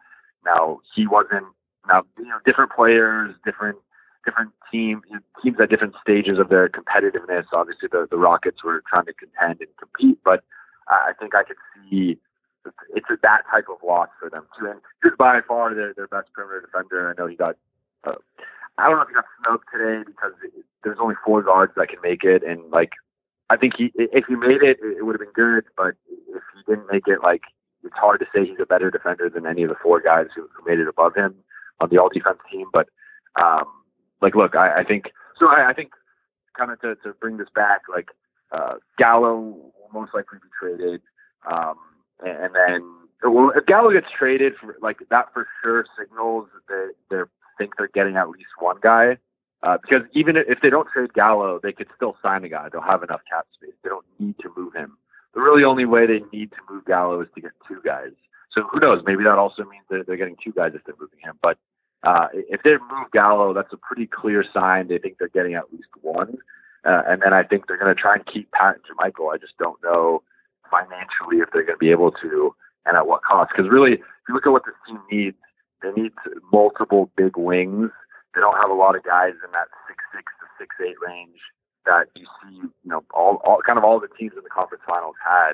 [0.45, 1.45] now he wasn't.
[1.87, 3.77] Now you know, different players, different
[4.25, 5.01] different team
[5.43, 7.45] teams at different stages of their competitiveness.
[7.53, 10.43] Obviously, the the Rockets were trying to contend and compete, but
[10.87, 11.57] I think I could
[11.89, 12.17] see
[12.95, 14.67] it's, a, that type of loss for them too.
[14.67, 17.09] And he's by far their their best perimeter defender.
[17.09, 17.57] I know he got.
[18.03, 18.15] Uh,
[18.77, 21.89] I don't know if he got snubbed today because it, there's only four guards that
[21.89, 22.91] can make it, and like
[23.49, 25.65] I think he if he made it, it would have been good.
[25.77, 27.41] But if he didn't make it, like
[27.83, 30.47] it's hard to say he's a better defender than any of the four guys who,
[30.53, 31.35] who made it above him
[31.79, 32.67] on the all defense team.
[32.71, 32.87] But
[33.41, 33.65] um,
[34.21, 35.47] like, look, I, I think so.
[35.47, 35.91] I, I think
[36.57, 38.09] kind of to, to bring this back, like
[38.51, 41.01] uh, Gallo most likely be traded,
[41.49, 41.75] um,
[42.23, 47.17] and, then well, if Gallo gets traded, for, like that for sure signals that they
[47.57, 49.17] think they're getting at least one guy.
[49.63, 52.67] Uh, because even if they don't trade Gallo, they could still sign a guy.
[52.69, 53.73] They'll have enough cap space.
[53.81, 54.97] They don't need to move him.
[55.33, 58.11] The really only way they need to move Gallo is to get two guys.
[58.51, 59.01] So who knows?
[59.05, 61.39] Maybe that also means that they're getting two guys if they're moving him.
[61.41, 61.57] But
[62.03, 65.71] uh, if they move Gallo, that's a pretty clear sign they think they're getting at
[65.71, 66.37] least one.
[66.85, 69.33] Uh, and then I think they're going to try and keep Pat and JaMychal.
[69.33, 70.21] I just don't know
[70.69, 73.51] financially if they're going to be able to and at what cost.
[73.55, 75.37] Because really, if you look at what this team needs,
[75.81, 76.11] they need
[76.51, 77.91] multiple big wings.
[78.35, 81.39] They don't have a lot of guys in that six six to six eight range
[81.85, 82.55] that you see.
[82.55, 85.53] You know, all, all kind of all the teams in the conference finals had,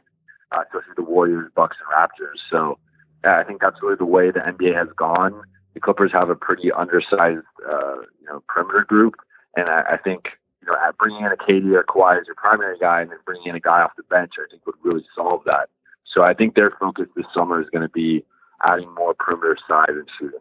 [0.52, 2.40] uh, especially the Warriors, Bucks, and Raptors.
[2.50, 2.78] So
[3.26, 5.42] uh, I think that's really the way the NBA has gone.
[5.74, 9.16] The Clippers have a pretty undersized, uh, you know, perimeter group,
[9.56, 10.30] and I, I think
[10.72, 13.56] know, bringing in a KD or Kawhi as your primary guy, and then bringing in
[13.56, 15.70] a guy off the bench, I think would really solve that.
[16.06, 18.26] So I think their focus this summer is going to be
[18.64, 20.40] adding more perimeter size and shooting.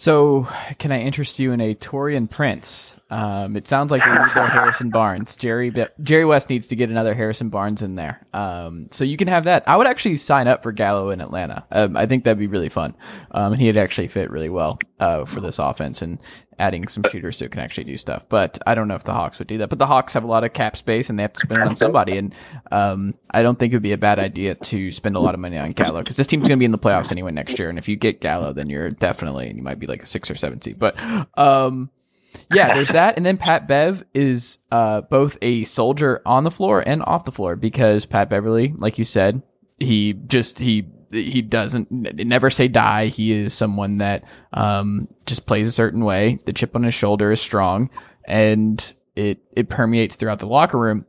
[0.00, 2.96] So, can I interest you in a Taurean Prince?
[3.10, 5.36] Um, it sounds like need Harrison Barnes.
[5.36, 8.24] Jerry Jerry West needs to get another Harrison Barnes in there.
[8.32, 9.68] Um, so you can have that.
[9.68, 11.66] I would actually sign up for Gallo in Atlanta.
[11.70, 12.94] Um, I think that'd be really fun.
[13.32, 16.00] Um, and he'd actually fit really well uh, for this offense.
[16.00, 16.18] And
[16.60, 18.26] adding some shooters who can actually do stuff.
[18.28, 19.70] But I don't know if the Hawks would do that.
[19.70, 21.66] But the Hawks have a lot of cap space and they have to spend it
[21.66, 22.18] on somebody.
[22.18, 22.34] And
[22.70, 25.40] um, I don't think it would be a bad idea to spend a lot of
[25.40, 27.68] money on Gallo because this team's going to be in the playoffs anyway next year.
[27.68, 30.30] And if you get Gallo, then you're definitely, and you might be like a six
[30.30, 30.78] or seven seed.
[30.78, 30.96] But
[31.38, 31.90] um,
[32.52, 33.16] yeah, there's that.
[33.16, 37.32] And then Pat Bev is uh, both a soldier on the floor and off the
[37.32, 39.42] floor because Pat Beverley, like you said,
[39.78, 43.06] he just, he he doesn't never say die.
[43.06, 46.38] He is someone that um, just plays a certain way.
[46.44, 47.90] The chip on his shoulder is strong,
[48.24, 51.06] and it it permeates throughout the locker room.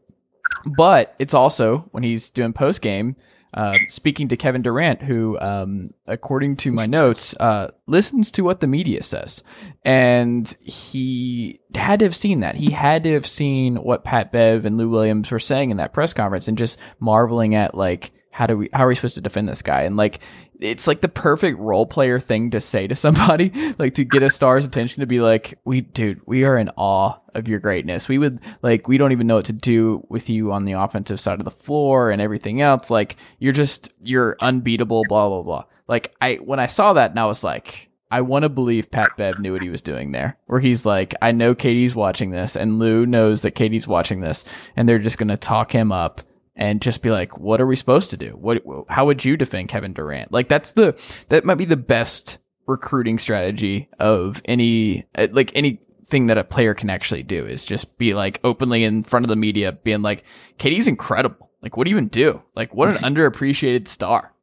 [0.65, 3.15] But it's also when he's doing post game,
[3.53, 8.59] uh, speaking to Kevin Durant, who, um, according to my notes, uh, listens to what
[8.59, 9.43] the media says,
[9.83, 12.55] and he had to have seen that.
[12.55, 15.93] He had to have seen what Pat Bev and Lou Williams were saying in that
[15.93, 19.21] press conference, and just marveling at like how do we how are we supposed to
[19.21, 19.83] defend this guy?
[19.83, 20.19] And like
[20.59, 24.29] it's like the perfect role player thing to say to somebody like to get a
[24.29, 28.07] star's attention to be like we dude we are in awe of your greatness.
[28.07, 31.19] We would like we don't even know what to do with you on the offensive
[31.19, 32.89] side of the floor and everything else.
[32.89, 35.65] Like you're just you're unbeatable blah blah blah.
[35.87, 39.15] Like i when i saw that and i was like I want to believe Pat
[39.15, 42.57] Bev knew what he was doing there, where he's like, I know KD's watching this,
[42.57, 44.43] and Lou knows that KD's watching this,
[44.75, 46.19] and they're just going to talk him up
[46.55, 48.31] and just be like, what are we supposed to do?
[48.31, 50.31] What, how would you defend Kevin Durant?
[50.31, 56.27] Like that's the, that might be the best recruiting strategy of any, uh, like anything
[56.27, 59.35] that a player can actually do is just be like openly in front of the
[59.35, 60.23] media being like,
[60.59, 61.51] KD's incredible.
[61.61, 62.41] Like, what do you even do?
[62.55, 63.05] Like, what an mm-hmm.
[63.05, 64.33] underappreciated star.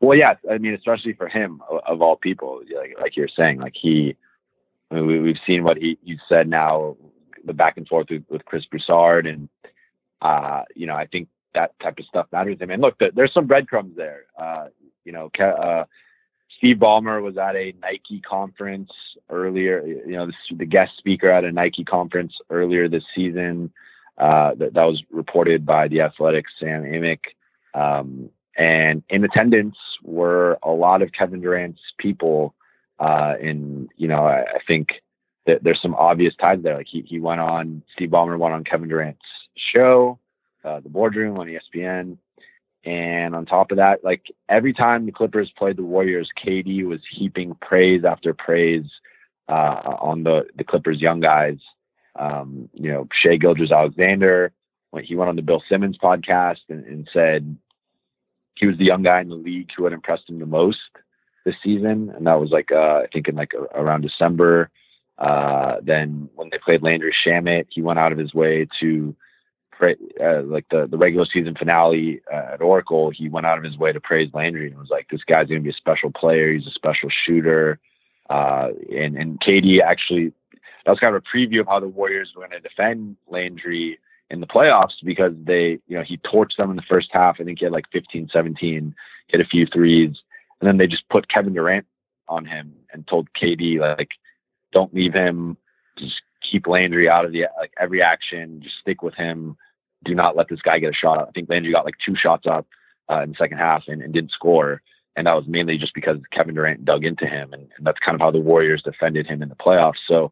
[0.00, 3.74] Well, yeah, I mean, especially for him of all people, like, like you're saying, like
[3.74, 4.16] he,
[4.90, 6.96] I mean, we, have seen what he you said now,
[7.44, 9.48] the back and forth with, with Chris Broussard and
[10.22, 12.70] uh, you know, I think that type of stuff matters him.
[12.70, 14.24] And look, there's some breadcrumbs there.
[14.40, 14.66] Uh,
[15.04, 15.84] you know, uh,
[16.56, 18.90] Steve Ballmer was at a Nike conference
[19.30, 19.84] earlier.
[19.86, 23.72] You know, the, the guest speaker at a Nike conference earlier this season.
[24.18, 27.20] Uh, that, that was reported by the Athletics, Sam Amick.
[27.74, 32.54] Um, and in attendance were a lot of Kevin Durant's people.
[32.98, 34.88] Uh, and you know, I, I think
[35.46, 36.76] that there's some obvious ties there.
[36.76, 39.20] Like he he went on Steve Ballmer went on Kevin Durant's
[39.72, 40.18] show,
[40.64, 42.18] uh, the boardroom on ESPN.
[42.84, 47.00] And on top of that, like every time the Clippers played the Warriors, KD was
[47.10, 48.86] heaping praise after praise
[49.48, 51.58] uh, on the the Clippers young guys.
[52.16, 54.52] Um, you know, Shai Gilgeous-Alexander
[54.90, 57.56] when he went on the Bill Simmons podcast and, and said
[58.54, 60.78] he was the young guy in the league who had impressed him the most
[61.44, 64.70] this season, and that was like uh, I think in like a, around December.
[65.18, 69.16] Uh, then when they played Landry Shamet, he went out of his way to
[69.80, 73.76] uh, like the, the regular season finale uh, at Oracle, he went out of his
[73.76, 76.52] way to praise Landry and was like, this guy's going to be a special player.
[76.52, 77.78] He's a special shooter.
[78.30, 80.32] Uh, and, and KD actually,
[80.84, 83.98] that was kind of a preview of how the Warriors were going to defend Landry
[84.30, 87.36] in the playoffs because they, you know, he torched them in the first half.
[87.40, 88.94] I think he had like 15, 17,
[89.28, 90.16] hit a few threes.
[90.60, 91.86] And then they just put Kevin Durant
[92.28, 94.10] on him and told KD, like,
[94.72, 95.56] don't leave him.
[95.98, 98.60] Just keep Landry out of the, like, every action.
[98.62, 99.56] Just stick with him.
[100.04, 101.26] Do not let this guy get a shot.
[101.28, 102.66] I think Landry got like two shots up
[103.10, 104.82] uh, in the second half and, and didn't score.
[105.16, 107.52] And that was mainly just because Kevin Durant dug into him.
[107.52, 109.98] And, and that's kind of how the Warriors defended him in the playoffs.
[110.06, 110.30] So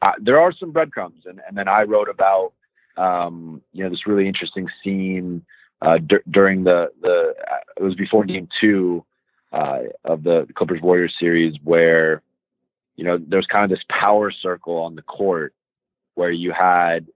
[0.00, 1.24] uh, there are some breadcrumbs.
[1.26, 2.52] And, and then I wrote about,
[2.96, 5.44] um, you know, this really interesting scene
[5.82, 5.98] uh,
[6.30, 9.04] during the, the, uh, it was before game two
[9.52, 12.22] uh, of the Clippers Warriors series where,
[12.96, 15.54] you know, there's kind of this power circle on the court
[16.14, 17.06] where you had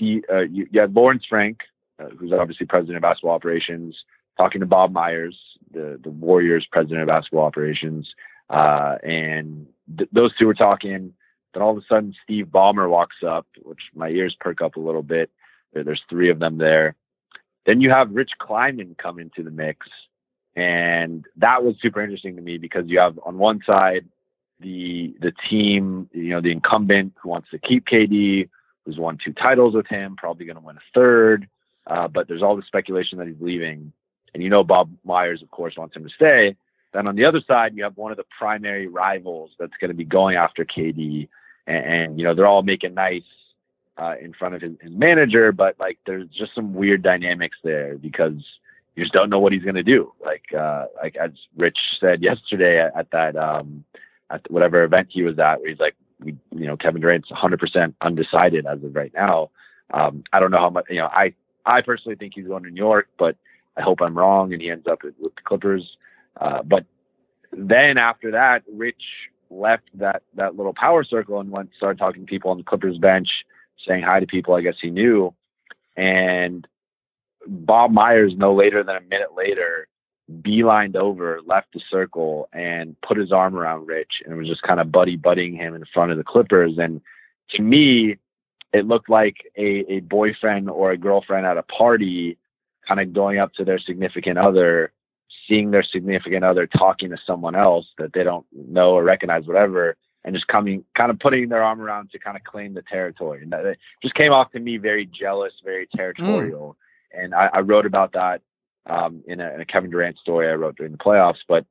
[0.00, 1.60] Uh, you, you had Lawrence Frank,
[1.98, 3.96] uh, who's obviously president of basketball operations,
[4.38, 5.36] talking to Bob Myers,
[5.72, 8.12] the the Warriors president of basketball operations,
[8.48, 11.12] uh, and th- those two were talking.
[11.52, 14.80] Then all of a sudden, Steve Ballmer walks up, which my ears perk up a
[14.80, 15.30] little bit.
[15.72, 16.94] There, there's three of them there.
[17.66, 19.86] Then you have Rich Kleiman come into the mix,
[20.56, 24.06] and that was super interesting to me because you have on one side
[24.60, 28.48] the the team, you know, the incumbent who wants to keep KD,
[28.84, 31.48] who's won two titles with him, probably going to win a third.
[31.86, 33.92] Uh, but there's all the speculation that he's leaving.
[34.34, 36.56] And you know, Bob Myers, of course, wants him to stay.
[36.92, 39.96] Then on the other side, you have one of the primary rivals that's going to
[39.96, 41.28] be going after KD.
[41.66, 43.22] And, and you know, they're all making nice
[43.96, 47.98] uh, in front of his, his, manager, but like there's just some weird dynamics there
[47.98, 48.42] because
[48.94, 50.12] you just don't know what he's going to do.
[50.24, 53.84] Like, uh, like as Rich said yesterday at, at that, um,
[54.30, 57.94] at whatever event he was at, where he's like, we, you know, Kevin Durant's 100%
[58.00, 59.50] undecided as of right now.
[59.92, 61.34] Um, I don't know how much, you know, I,
[61.66, 63.36] I personally think he's going to New York, but
[63.76, 65.96] I hope I'm wrong and he ends up with the Clippers.
[66.40, 66.84] Uh, but
[67.52, 69.02] then after that, Rich
[69.50, 72.98] left that that little power circle and went started talking to people on the Clippers
[72.98, 73.28] bench,
[73.86, 74.54] saying hi to people.
[74.54, 75.34] I guess he knew,
[75.96, 76.66] and
[77.46, 79.88] Bob Myers, no later than a minute later,
[80.42, 84.80] beelined over, left the circle, and put his arm around Rich, and was just kind
[84.80, 86.78] of buddy buddying him in front of the Clippers.
[86.78, 87.00] And
[87.50, 88.16] to me,
[88.72, 92.38] it looked like a, a boyfriend or a girlfriend at a party
[92.86, 94.92] kind of going up to their significant other,
[95.48, 99.96] seeing their significant other talking to someone else that they don't know or recognize, whatever,
[100.24, 103.42] and just coming, kind of putting their arm around to kind of claim the territory.
[103.42, 106.76] And that it just came off to me very jealous, very territorial.
[107.14, 107.24] Mm.
[107.24, 108.40] And I, I, wrote about that
[108.86, 111.40] um, in, a, in, a, Kevin Durant story I wrote during the playoffs.
[111.46, 111.66] But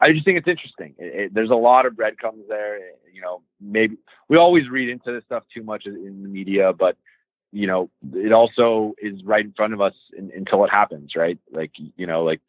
[0.00, 0.94] I just think it's interesting.
[0.98, 2.78] It, it, there's a lot of breadcrumbs there.
[3.12, 3.96] You know, maybe
[4.28, 6.96] we always read into this stuff too much in the media, but
[7.54, 11.38] you know, it also is right in front of us in, until it happens, right?
[11.52, 12.40] Like, you know, like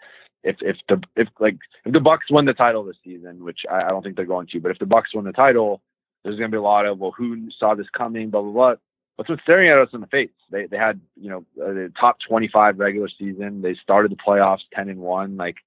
[0.44, 3.84] if if the if like if the Bucks win the title this season, which I,
[3.84, 5.82] I don't think they're going to, but if the Bucks win the title,
[6.24, 8.76] there's going to be a lot of well, who saw this coming, blah blah blah.
[9.16, 10.30] What's what's staring at us in the face?
[10.52, 13.62] They they had you know the top 25 regular season.
[13.62, 15.38] They started the playoffs 10 and one.
[15.38, 15.58] Like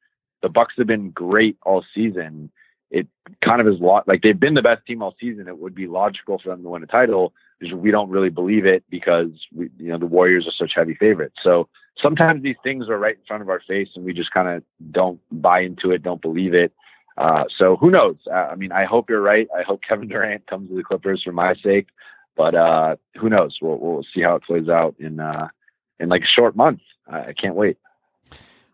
[0.43, 2.51] the Bucks have been great all season.
[2.91, 3.07] It
[3.45, 5.49] kind of is lot like they've been the best team all season.
[5.49, 7.33] It would be logical for them to win a title
[7.75, 11.37] we don't really believe it because we, you know the Warriors are such heavy favorites.
[11.43, 11.69] So
[12.01, 14.63] sometimes these things are right in front of our face, and we just kind of
[14.93, 16.73] don't buy into it, don't believe it.
[17.17, 18.17] Uh, so who knows?
[18.33, 19.49] I mean, I hope you're right.
[19.57, 21.89] I hope Kevin Durant comes to the Clippers for my sake,
[22.39, 23.59] but uh, who knows?
[23.61, 25.49] We'll we'll see how it plays out in uh,
[25.99, 26.81] in like a short month.
[27.11, 27.77] I can't wait.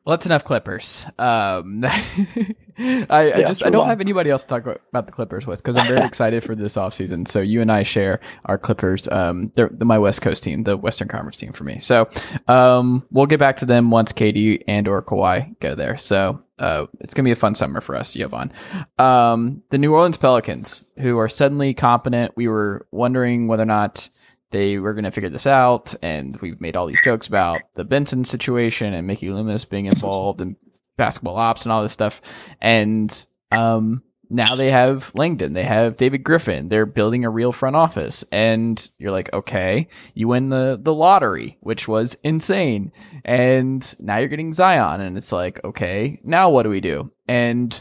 [0.04, 1.06] Well, that's enough Clippers.
[1.18, 1.82] Um,
[2.78, 3.88] I, I just I don't on.
[3.88, 6.74] have anybody else to talk about the Clippers with because I'm very excited for this
[6.76, 7.26] offseason.
[7.26, 9.08] So you and I share our Clippers.
[9.08, 11.78] Um, they're, they're, my West Coast team, the Western Conference team for me.
[11.78, 12.08] So
[12.48, 15.96] um, we'll get back to them once KD and or Kawhi go there.
[15.96, 18.52] So uh, it's gonna be a fun summer for us, Jovan.
[18.98, 22.36] Um, the New Orleans Pelicans, who are suddenly competent.
[22.36, 24.10] We were wondering whether or not
[24.54, 25.94] they were going to figure this out.
[26.00, 30.40] And we've made all these jokes about the Benson situation and Mickey Loomis being involved
[30.40, 30.56] and
[30.96, 32.22] basketball ops and all this stuff.
[32.60, 36.68] And um, now they have Langdon, they have David Griffin.
[36.68, 41.58] They're building a real front office, and you're like, okay, you win the the lottery,
[41.60, 42.92] which was insane,
[43.24, 47.12] and now you're getting Zion, and it's like, okay, now what do we do?
[47.28, 47.80] And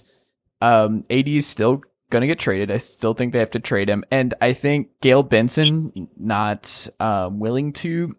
[0.61, 1.81] um, AD is still
[2.13, 2.71] going to get traded.
[2.71, 4.05] I still think they have to trade him.
[4.09, 8.15] And I think Gayle Benson not um, willing to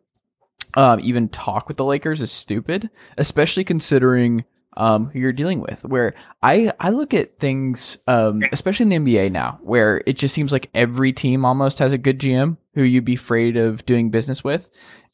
[0.75, 4.45] um, even talk with the Lakers is stupid, especially considering
[4.77, 5.85] um, who you're dealing with.
[5.85, 10.35] Where I, I look at things, um, especially in the NBA now, where it just
[10.35, 14.11] seems like every team almost has a good GM who you'd be afraid of doing
[14.11, 14.69] business with.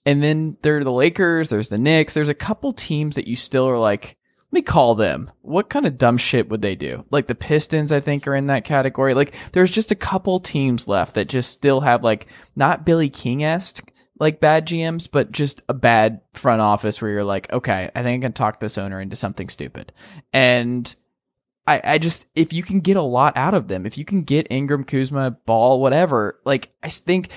[0.06, 3.36] And then there are the Lakers, there's the Knicks, there's a couple teams that you
[3.36, 4.16] still are like,
[4.50, 5.30] let me call them.
[5.42, 7.04] What kind of dumb shit would they do?
[7.10, 9.14] Like the Pistons, I think, are in that category.
[9.14, 12.26] Like there's just a couple teams left that just still have like
[12.56, 13.90] not Billy King esque
[14.20, 18.22] like bad GMs, but just a bad front office where you're like, okay, I think
[18.22, 19.92] I can talk this owner into something stupid.
[20.32, 20.94] And
[21.66, 24.22] I, I just if you can get a lot out of them, if you can
[24.22, 27.30] get Ingram, Kuzma, Ball, whatever, like I think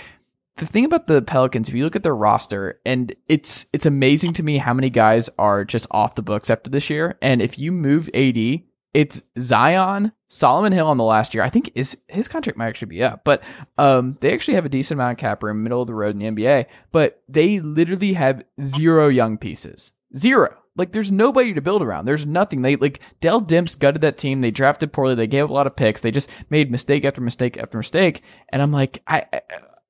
[0.57, 4.33] the thing about the Pelicans, if you look at their roster, and it's it's amazing
[4.33, 7.17] to me how many guys are just off the books after this year.
[7.21, 8.61] And if you move AD,
[8.93, 11.43] it's Zion, Solomon Hill on the last year.
[11.43, 13.43] I think is his contract might actually be up, but
[13.79, 16.35] um, they actually have a decent amount of cap room, middle of the road in
[16.35, 16.67] the NBA.
[16.91, 20.55] But they literally have zero young pieces, zero.
[20.75, 22.05] Like there's nobody to build around.
[22.05, 22.61] There's nothing.
[22.61, 24.41] They like Dell Demps gutted that team.
[24.41, 25.15] They drafted poorly.
[25.15, 26.01] They gave up a lot of picks.
[26.01, 28.21] They just made mistake after mistake after mistake.
[28.49, 29.41] And I'm like, I, I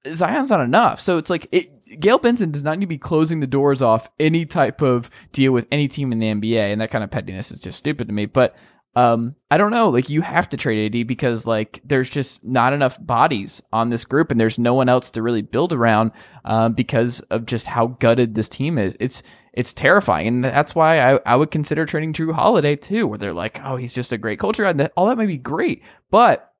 [0.07, 0.99] Zion's not enough.
[0.99, 4.09] So it's like it, Gayle Benson does not need to be closing the doors off
[4.19, 7.51] any type of deal with any team in the NBA, and that kind of pettiness
[7.51, 8.25] is just stupid to me.
[8.25, 8.55] But
[8.95, 9.89] um, I don't know.
[9.89, 14.05] Like you have to trade AD because like there's just not enough bodies on this
[14.05, 16.11] group, and there's no one else to really build around
[16.45, 18.95] um, because of just how gutted this team is.
[18.99, 19.23] It's
[19.53, 23.33] it's terrifying, and that's why I, I would consider trading Jrue Holiday too, where they're
[23.33, 25.83] like, oh, he's just a great culture, guy and that, all that may be great,
[26.11, 26.53] but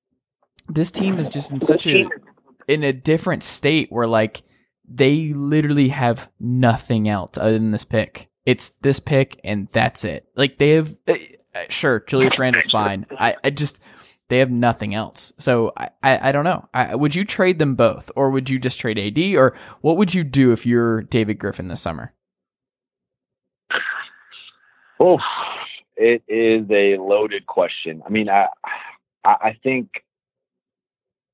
[0.70, 2.08] this team is just in such a
[2.68, 4.44] in a different state where like
[4.88, 8.30] they literally have nothing else other than this pick.
[8.46, 10.28] It's this pick and that's it.
[10.36, 11.16] Like they have, uh,
[11.70, 13.06] sure, Julius Randle's fine.
[13.18, 13.80] I, I just
[14.30, 15.34] they have nothing else.
[15.38, 16.68] So I, I, I don't know.
[16.74, 20.14] I, would you trade them both, or would you just trade AD, or what would
[20.14, 22.14] you do if you're David Griffin this summer?
[25.00, 25.20] Oh,
[25.96, 28.02] it is a loaded question.
[28.06, 28.48] I mean, I
[29.26, 30.03] I think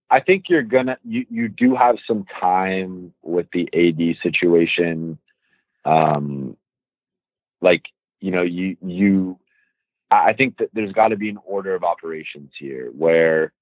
[0.10, 5.18] I think you're gonna you, you do have some time with the AD situation.
[5.86, 6.58] Um
[7.62, 7.84] like,
[8.22, 9.40] you know, you you
[10.12, 13.54] I think that there's gotta be an order of operations here where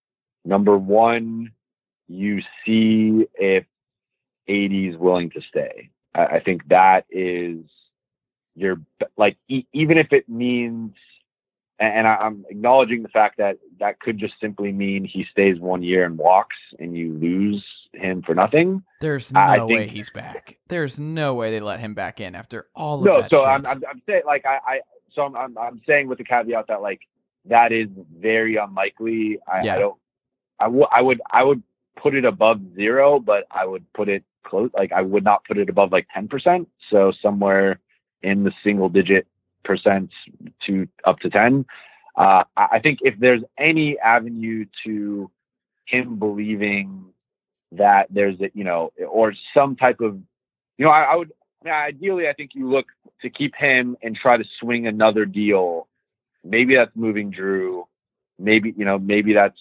[0.46, 1.52] number one,
[2.08, 3.66] you see if
[4.48, 5.90] AD is willing to stay.
[6.16, 7.60] I, I think that is
[8.56, 8.78] your
[9.18, 10.94] like e- even if it means
[11.80, 15.84] and I, am acknowledging the fact that that could just simply mean he stays one
[15.84, 17.64] year and walks, and you lose
[17.94, 18.84] him for nothing.
[19.00, 20.58] There's no I way think, he's back.
[20.70, 23.32] There's no way they let him back in after all of no, that.
[23.32, 24.80] No, so I'm, I'm, I'm, saying like I, I
[25.14, 27.02] so I'm, I'm, I'm saying with the caveat that like
[27.46, 29.40] that is very unlikely.
[29.48, 29.76] I, yeah.
[29.76, 29.98] I don't.
[30.60, 31.62] I, w- I would I would
[32.02, 34.72] put it above zero, but I would put it close.
[34.74, 36.70] Like I would not put it above like ten percent.
[36.90, 37.80] So somewhere
[38.24, 39.28] in the single digit
[39.68, 40.10] percent
[40.66, 41.66] to up to 10.
[42.16, 45.30] Uh, I think if there's any avenue to
[45.86, 47.06] him believing
[47.74, 50.16] that there's a, you know, or some type of,
[50.78, 52.88] you know, I, I would, I mean, ideally, I think you look
[53.22, 55.88] to keep him and try to swing another deal.
[56.44, 57.84] Maybe that's moving Jrue.
[58.40, 59.60] Maybe, you know, maybe that's,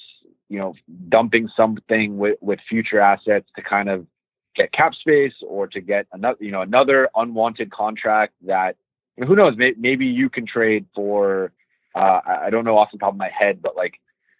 [0.48, 0.74] you know,
[1.08, 4.06] dumping something with, with future assets to kind of
[4.54, 8.76] get cap space or to get another, you know, another unwanted contract that
[9.24, 9.54] who knows?
[9.56, 11.52] Maybe you can trade for.
[11.94, 13.94] Uh, I don't know off the top of my head, but like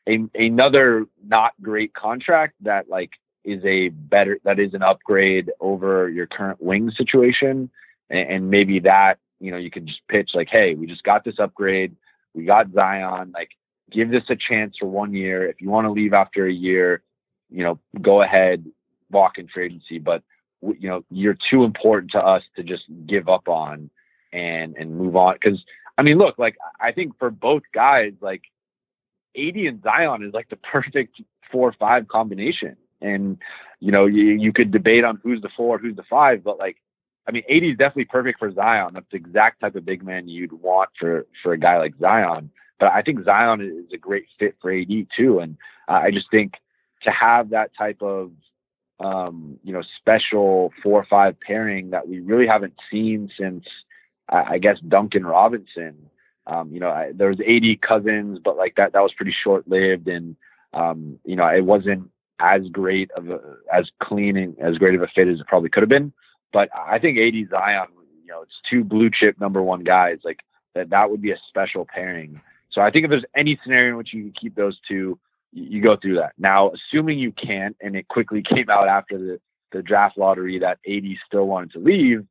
[0.06, 3.12] a, another not great contract that like
[3.44, 7.70] is a better that is an upgrade over your current wing situation,
[8.10, 11.24] and, and maybe that you know you can just pitch like, hey, we just got
[11.24, 11.96] this upgrade,
[12.34, 13.50] we got Zion, like
[13.90, 15.48] give this a chance for one year.
[15.48, 17.02] If you want to leave after a year,
[17.50, 18.64] you know, go ahead,
[19.10, 19.98] walk in and see.
[19.98, 20.22] But
[20.62, 23.90] you know, you're too important to us to just give up on
[24.36, 25.34] and and move on.
[25.34, 25.64] Because
[25.98, 28.42] I mean, look, like I think for both guys, like
[29.36, 31.20] AD and Zion is like the perfect
[31.50, 32.76] four five combination.
[33.00, 33.38] And
[33.80, 36.76] you know, you you could debate on who's the four, who's the five, but like
[37.28, 38.94] I mean, AD is definitely perfect for Zion.
[38.94, 42.50] That's the exact type of big man you'd want for for a guy like Zion.
[42.78, 45.40] But I think Zion is a great fit for AD too.
[45.40, 45.56] And
[45.88, 46.54] uh, I just think
[47.02, 48.32] to have that type of
[49.00, 53.64] um, you know special four or five pairing that we really haven't seen since
[54.28, 56.10] I, I guess Duncan Robinson.
[56.46, 59.66] Um, you know, I, there was AD Cousins, but like that that was pretty short
[59.68, 60.36] lived, and
[60.72, 63.40] um, you know, it wasn't as great of a,
[63.72, 66.12] as clean and as great of a fit as it probably could have been.
[66.52, 67.88] But I think AD Zion,
[68.22, 70.18] you know, it's two blue chip number one guys.
[70.24, 70.40] Like
[70.74, 72.40] that that would be a special pairing.
[72.70, 75.18] So I think if there's any scenario in which you can keep those two,
[75.52, 76.34] you, you go through that.
[76.38, 79.40] Now, assuming you can't, and it quickly came out after the
[79.72, 82.24] the draft lottery that AD still wanted to leave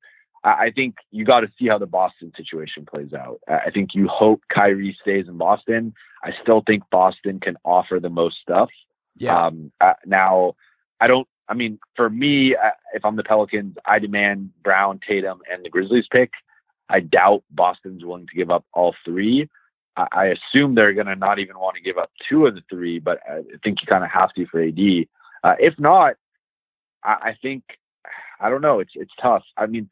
[0.46, 3.40] I think you got to see how the Boston situation plays out.
[3.48, 5.94] I think you hope Kyrie stays in Boston.
[6.24, 8.70] I still think Boston can offer the most stuff.
[9.18, 9.48] Yeah.
[9.48, 10.56] Um, uh, now,
[11.02, 11.28] I don't.
[11.50, 15.70] I mean, for me, uh, if I'm the Pelicans, I demand Brown, Tatum, and the
[15.70, 16.32] Grizzlies pick.
[16.90, 19.50] I doubt Boston's willing to give up all three.
[19.98, 22.62] I, I assume they're going to not even want to give up two of the
[22.70, 25.08] three, but I think you kind of have to for AD.
[25.44, 26.16] Uh, if not,
[27.04, 27.64] I, I think
[28.40, 28.80] I don't know.
[28.80, 29.44] It's it's tough.
[29.58, 29.90] I mean,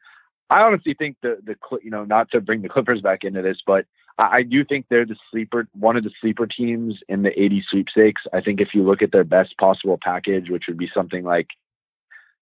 [0.50, 3.58] I honestly think the the you know not to bring the Clippers back into this,
[3.66, 3.86] but
[4.18, 7.52] I, I do think they're the sleeper one of the sleeper teams in the AD
[7.68, 8.22] sweepstakes.
[8.32, 11.48] I think if you look at their best possible package, which would be something like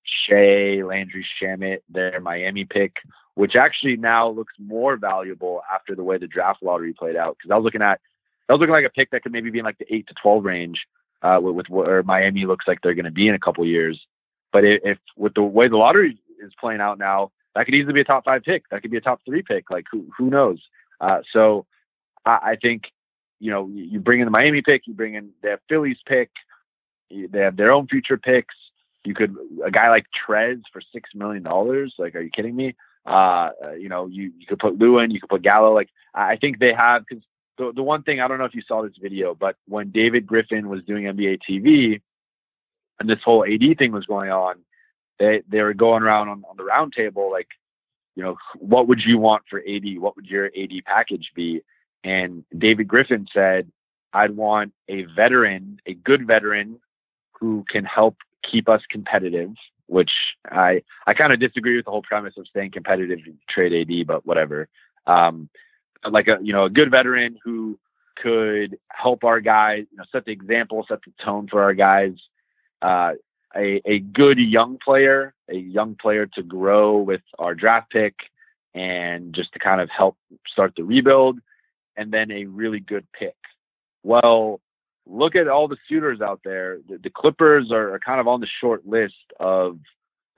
[0.04, 2.96] Shai, Landry Shamet, their Miami pick,
[3.34, 7.36] which actually now looks more valuable after the way the draft lottery played out.
[7.38, 8.00] Because I was looking at,
[8.48, 10.14] I was looking like a pick that could maybe be in like the eight to
[10.20, 10.86] twelve range,
[11.22, 14.00] uh, with, with where Miami looks like they're going to be in a couple years.
[14.52, 17.92] But if, if with the way the lottery is playing out now, that could easily
[17.92, 18.68] be a top five pick.
[18.70, 19.70] That could be a top three pick.
[19.70, 20.60] Like who who knows?
[21.00, 21.66] Uh, so
[22.24, 22.84] I, I think
[23.40, 26.30] you know you bring in the Miami pick, you bring in have Phillies pick,
[27.10, 28.54] they have their own future picks.
[29.04, 31.94] You could a guy like Trez for six million dollars.
[31.98, 32.74] Like, are you kidding me?
[33.04, 35.74] Uh, uh, you know, you you could put Lewin, you could put Gallo.
[35.74, 37.24] Like, I think they have because
[37.58, 40.26] the the one thing I don't know if you saw this video, but when David
[40.26, 42.00] Griffin was doing NBA TV,
[43.00, 44.56] and this whole AD thing was going on,
[45.22, 47.46] they they were going around on, on the round table like,
[48.16, 49.98] you know, what would you want for AD?
[49.98, 51.62] What would your AD package be?
[52.02, 53.70] And David Griffin said,
[54.12, 56.80] I'd want a veteran, a good veteran
[57.38, 58.16] who can help
[58.50, 59.52] keep us competitive,
[59.86, 60.10] which
[60.50, 64.26] I I kind of disagree with the whole premise of staying competitive trade AD, but
[64.26, 64.68] whatever.
[65.06, 65.48] Um,
[66.04, 67.78] like a you know a good veteran who
[68.16, 72.14] could help our guys, you know, set the example, set the tone for our guys.
[72.82, 73.12] Uh,
[73.56, 78.14] a a good young player, a young player to grow with our draft pick,
[78.74, 81.38] and just to kind of help start the rebuild,
[81.96, 83.36] and then a really good pick.
[84.02, 84.60] Well,
[85.06, 86.78] look at all the suitors out there.
[86.88, 89.78] The, the Clippers are, kind of on the short list of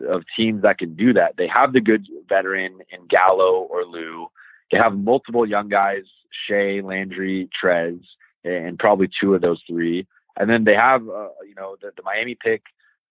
[0.07, 1.37] of teams that can do that.
[1.37, 4.27] They have the good veteran in Gallo or Lou.
[4.71, 6.03] They have multiple young guys,
[6.47, 8.01] Shai, Landry, Trez,
[8.43, 10.07] and probably two of those three.
[10.37, 12.63] And then they have, uh, you know, the, the Miami pick,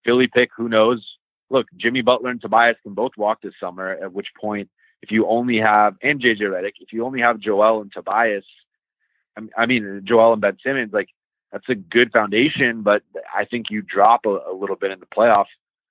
[0.04, 0.50] Philly pick.
[0.56, 1.04] Who knows?
[1.50, 3.90] Look, Jimmy Butler and Tobias can both walk this summer.
[3.90, 4.68] At which point,
[5.02, 8.44] if you only have and JJ Redick, if you only have Joel and Tobias,
[9.56, 11.08] I mean Joel and Ben Simmons, like
[11.54, 13.02] that's a good foundation, but
[13.32, 15.44] I think you drop a, a little bit in the playoff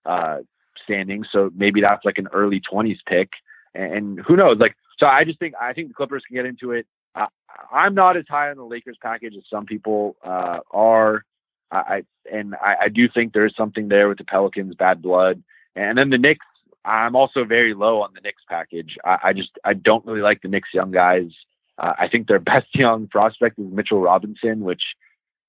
[0.05, 0.39] uh,
[0.84, 1.24] standing.
[1.32, 3.30] So maybe that's like an early 20s pick.
[3.74, 4.57] And, and, who knows?
[4.59, 6.86] Like, so I just think, I think the Clippers can get into it.
[7.16, 7.28] Uh,
[7.72, 11.24] I'm not as high on the Lakers package as some people uh, are.
[11.72, 15.43] I, and I, I do think there's something there with the Pelicans, bad blood.
[15.76, 16.45] And then the Knicks,
[16.86, 18.97] I'm also very low on the Knicks package.
[19.03, 21.32] I, I just, I don't really like the Knicks young guys.
[21.80, 24.84] Uh, I think their best young prospect is Mitchell Robinson, which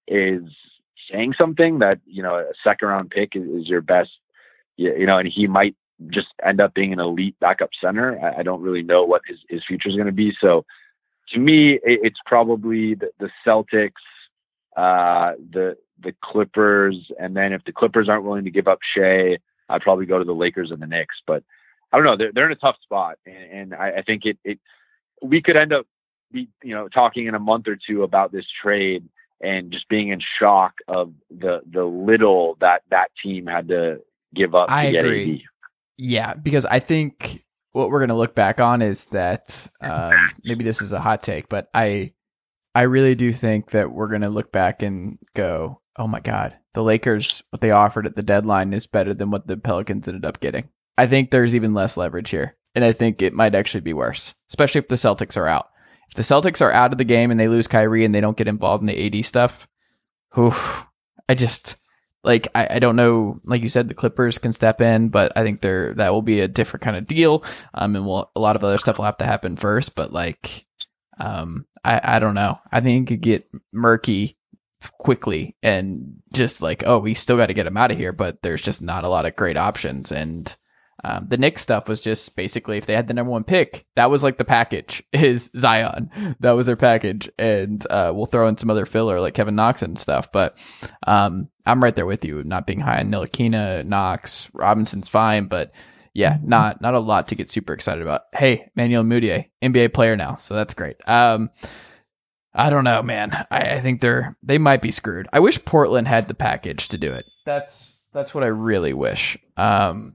[0.08, 0.42] is
[1.10, 4.10] saying something that you know a second round pick is, is your best
[4.76, 5.76] you know and he might
[6.08, 9.38] just end up being an elite backup center i, I don't really know what his,
[9.48, 10.64] his future is going to be so
[11.30, 13.92] to me it, it's probably the, the celtics
[14.76, 19.38] uh, the the clippers and then if the clippers aren't willing to give up Shai,
[19.68, 21.42] i'd probably go to the lakers and the knicks but
[21.92, 24.38] i don't know they're, they're in a tough spot and, and I, I think it,
[24.44, 24.58] it
[25.22, 25.86] we could end up
[26.32, 29.08] be you know talking in a month or two about this trade
[29.40, 34.00] and just being in shock of the the little that that team had to
[34.34, 34.70] give up.
[34.70, 35.34] I agree.
[35.34, 35.40] AD.
[35.96, 40.12] Yeah, because I think what we're gonna look back on is that um,
[40.44, 42.12] maybe this is a hot take, but I
[42.74, 46.82] I really do think that we're gonna look back and go, oh my god, the
[46.82, 50.40] Lakers what they offered at the deadline is better than what the Pelicans ended up
[50.40, 50.68] getting.
[50.96, 54.34] I think there's even less leverage here, and I think it might actually be worse,
[54.50, 55.70] especially if the Celtics are out.
[56.08, 58.36] If the Celtics are out of the game and they lose Kyrie and they don't
[58.36, 59.66] get involved in the AD stuff,
[60.36, 61.76] I just
[62.22, 63.38] like I, I don't know.
[63.44, 66.40] Like you said, the Clippers can step in, but I think they're that will be
[66.40, 67.44] a different kind of deal.
[67.74, 69.94] Um, and we'll, a lot of other stuff will have to happen first.
[69.94, 70.66] But like,
[71.18, 72.58] um, I I don't know.
[72.72, 74.36] I think it could get murky
[74.98, 78.42] quickly and just like oh we still got to get him out of here but
[78.42, 80.56] there's just not a lot of great options and
[81.04, 84.10] um, the Knicks stuff was just basically if they had the number one pick, that
[84.10, 86.10] was like the package is Zion.
[86.40, 89.82] That was their package, and uh, we'll throw in some other filler like Kevin Knox
[89.82, 90.32] and stuff.
[90.32, 90.56] But
[91.06, 95.74] um, I'm right there with you, not being high on Ntilikina, Knox, Robinson's fine, but
[96.14, 98.22] yeah, not not a lot to get super excited about.
[98.32, 100.96] Hey, Emmanuel Mudiay, NBA player now, so that's great.
[101.06, 101.50] Um,
[102.54, 103.46] I don't know, man.
[103.50, 105.28] I, I think they're they might be screwed.
[105.32, 107.26] I wish Portland had the package to do it.
[107.44, 109.36] That's that's what I really wish.
[109.56, 110.14] Um,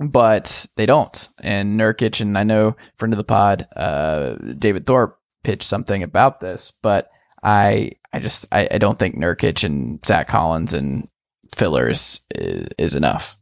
[0.00, 1.28] but they don't.
[1.40, 6.40] And Nurkic, and I know friend of the pod, uh, David Thorpe pitched something about
[6.40, 7.08] this, but
[7.42, 11.08] I I just I, I don't think Nurkic and Zach Collins and
[11.54, 13.36] fillers is, is enough.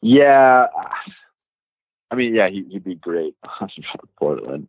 [0.00, 0.66] Yeah,
[2.10, 3.70] I mean, yeah, he, would be great on
[4.18, 4.68] Portland.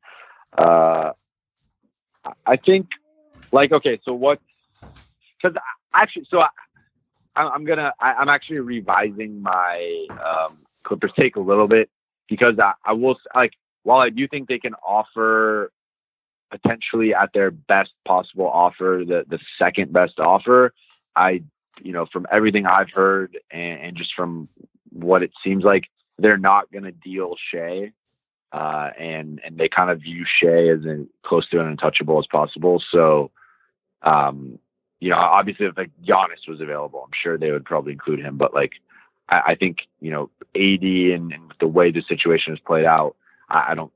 [0.58, 1.12] Uh,
[2.46, 2.88] I think,
[3.52, 4.40] like, okay, so what?
[5.42, 5.58] Because
[5.94, 6.50] actually, so I,
[7.36, 7.94] I'm gonna.
[8.00, 11.90] I, am actually revising my um, Clippers take a little bit
[12.30, 15.72] because I, I will like while I do think they can offer
[16.52, 20.74] potentially at their best possible offer the the second best offer.
[21.16, 21.44] I
[21.82, 24.50] you know from everything I've heard and, and just from
[24.92, 25.86] what it seems like
[26.20, 27.92] they're not going to deal Shai.
[28.54, 32.28] Uh, and and they kind of view Shai as in, close to an untouchable as
[32.28, 32.82] possible.
[32.92, 33.32] So,
[34.04, 34.60] um,
[35.00, 38.38] you know, obviously if like Giannis was available, I'm sure they would probably include him.
[38.38, 38.74] But like,
[39.28, 43.16] I, I think you know, AD and, and, the way the situation has played out,
[43.50, 43.92] I, I don't.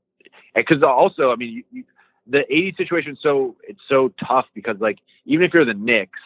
[0.56, 1.84] Because also, I mean, you, you,
[2.26, 6.18] the AD situation so it's so tough because like even if you're the Knicks,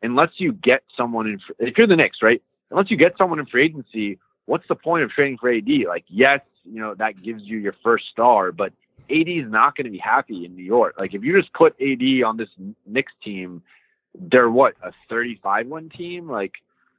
[0.00, 2.40] unless you get someone in, if you're the Knicks, right?
[2.70, 5.68] Unless you get someone in free agency, what's the point of trading for AD?
[5.88, 8.72] Like, yes, you know that gives you your first star, but
[9.10, 10.94] AD is not going to be happy in New York.
[10.98, 12.48] Like, if you just put AD on this
[12.86, 13.62] Knicks team,
[14.14, 16.28] they're what a 35 one team.
[16.28, 16.54] Like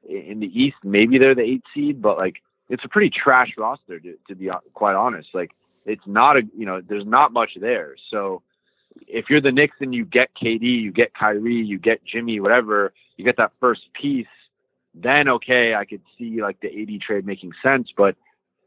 [0.07, 3.99] in the East, maybe they're the eight seed, but like it's a pretty trash roster
[3.99, 5.29] to, to be quite honest.
[5.33, 5.51] Like
[5.85, 7.95] it's not a you know there's not much there.
[8.09, 8.41] So
[9.07, 12.93] if you're the Knicks and you get KD, you get Kyrie, you get Jimmy, whatever,
[13.17, 14.27] you get that first piece,
[14.93, 17.89] then okay, I could see like the AD trade making sense.
[17.95, 18.15] But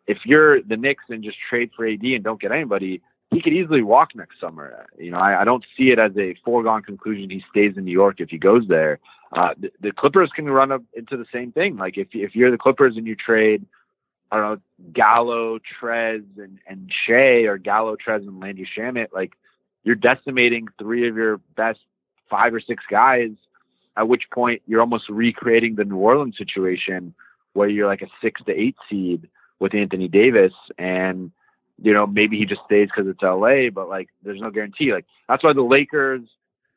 [0.09, 3.01] if you're the Knicks and just trade for AD and don't get anybody,
[3.31, 4.87] he could easily walk next summer.
[4.99, 7.93] You know, I, I don't see it as a foregone conclusion he stays in New
[7.93, 8.99] York if he goes there.
[9.33, 11.77] Uh, the, the Clippers can run up into the same thing.
[11.77, 13.65] Like if if you're the Clippers and you trade
[14.31, 14.61] I don't know,
[14.93, 19.33] Gallo, Trez, and, and Shai, or Gallo, Trez, and Landry Shamet, like
[19.85, 21.79] you're decimating three of your best
[22.29, 23.31] five or six guys,
[23.97, 27.15] at which point you're almost recreating the New Orleans situation
[27.55, 29.29] where you're like a six to eight seed
[29.61, 30.53] with Anthony Davis.
[30.79, 31.33] And,
[31.81, 34.93] you know, maybe he just stays because it's LA, but like there's no guarantee.
[34.93, 36.23] Like that's why the Lakers,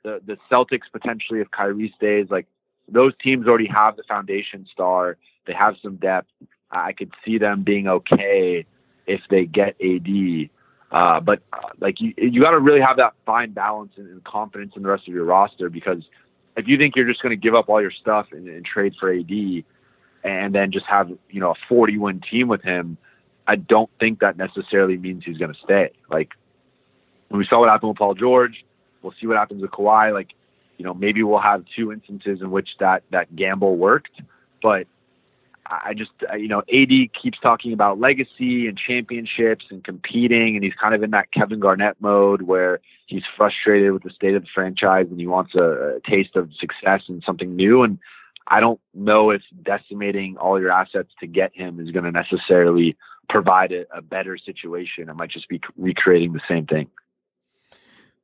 [0.04, 2.48] the, the Celtics potentially, if Kyrie stays, like
[2.88, 5.18] those teams already have the foundation star.
[5.48, 6.30] They have some depth.
[6.70, 8.66] I could see them being okay
[9.08, 10.50] if they get AD.
[10.92, 14.24] Uh, but uh, like you, you got to really have that fine balance and, and,
[14.26, 16.04] confidence in the rest of your roster because
[16.58, 18.94] if you think you're just going to give up all your stuff and, and, trade
[19.00, 19.64] for AD
[20.24, 22.98] and then just have you know a 40 win team with him,
[23.48, 25.92] I don't think that necessarily means he's going to stay.
[26.10, 26.32] Like
[27.30, 28.66] when we saw what happened with Paul George,
[29.02, 30.14] we'll see what happens with Kawhi.
[30.14, 30.30] Like
[30.78, 34.22] you know maybe we'll have two instances in which that that gamble worked,
[34.62, 34.88] but
[35.72, 40.74] I just, you know, AD keeps talking about legacy and championships and competing, and he's
[40.74, 44.50] kind of in that Kevin Garnett mode where he's frustrated with the state of the
[44.54, 47.84] franchise and he wants a, a taste of success and something new.
[47.84, 48.00] And
[48.48, 52.98] I don't know if decimating all your assets to get him is going to necessarily
[53.30, 55.10] provide a, a better situation.
[55.10, 56.88] It might just be recreating the same thing.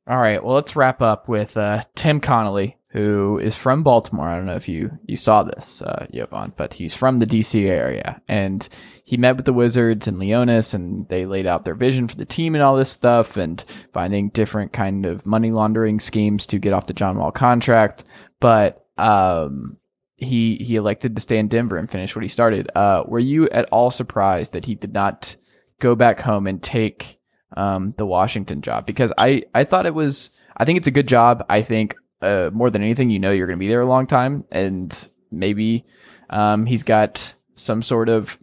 [0.06, 0.42] All right.
[0.42, 4.28] Well, let's wrap up with uh, Tim Connelly who is from Baltimore.
[4.28, 7.66] I don't know if you you saw this, uh, Jovan, but he's from the DC
[7.66, 8.66] area, and
[9.04, 12.24] he met with the Wizards and Leonsis, and they laid out their vision for the
[12.24, 16.72] team and all this stuff, and finding different kind of money laundering schemes to get
[16.72, 18.04] off the John Wall contract.
[18.40, 19.76] But um,
[20.18, 22.68] he he elected to stay in Denver and finish what he started.
[22.74, 25.36] Uh, were you at all surprised that he did not
[25.78, 27.20] go back home and take
[27.56, 28.84] um, the Washington job?
[28.84, 30.30] Because I I thought it was.
[30.56, 31.46] I think it's a good job.
[31.48, 34.08] I think uh, more than anything, you know you're going to be there a long
[34.08, 35.86] time, and maybe
[36.30, 38.36] um, he's got some sort of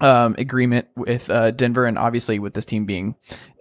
[0.00, 3.14] um, agreement with uh, Denver, and obviously with this team being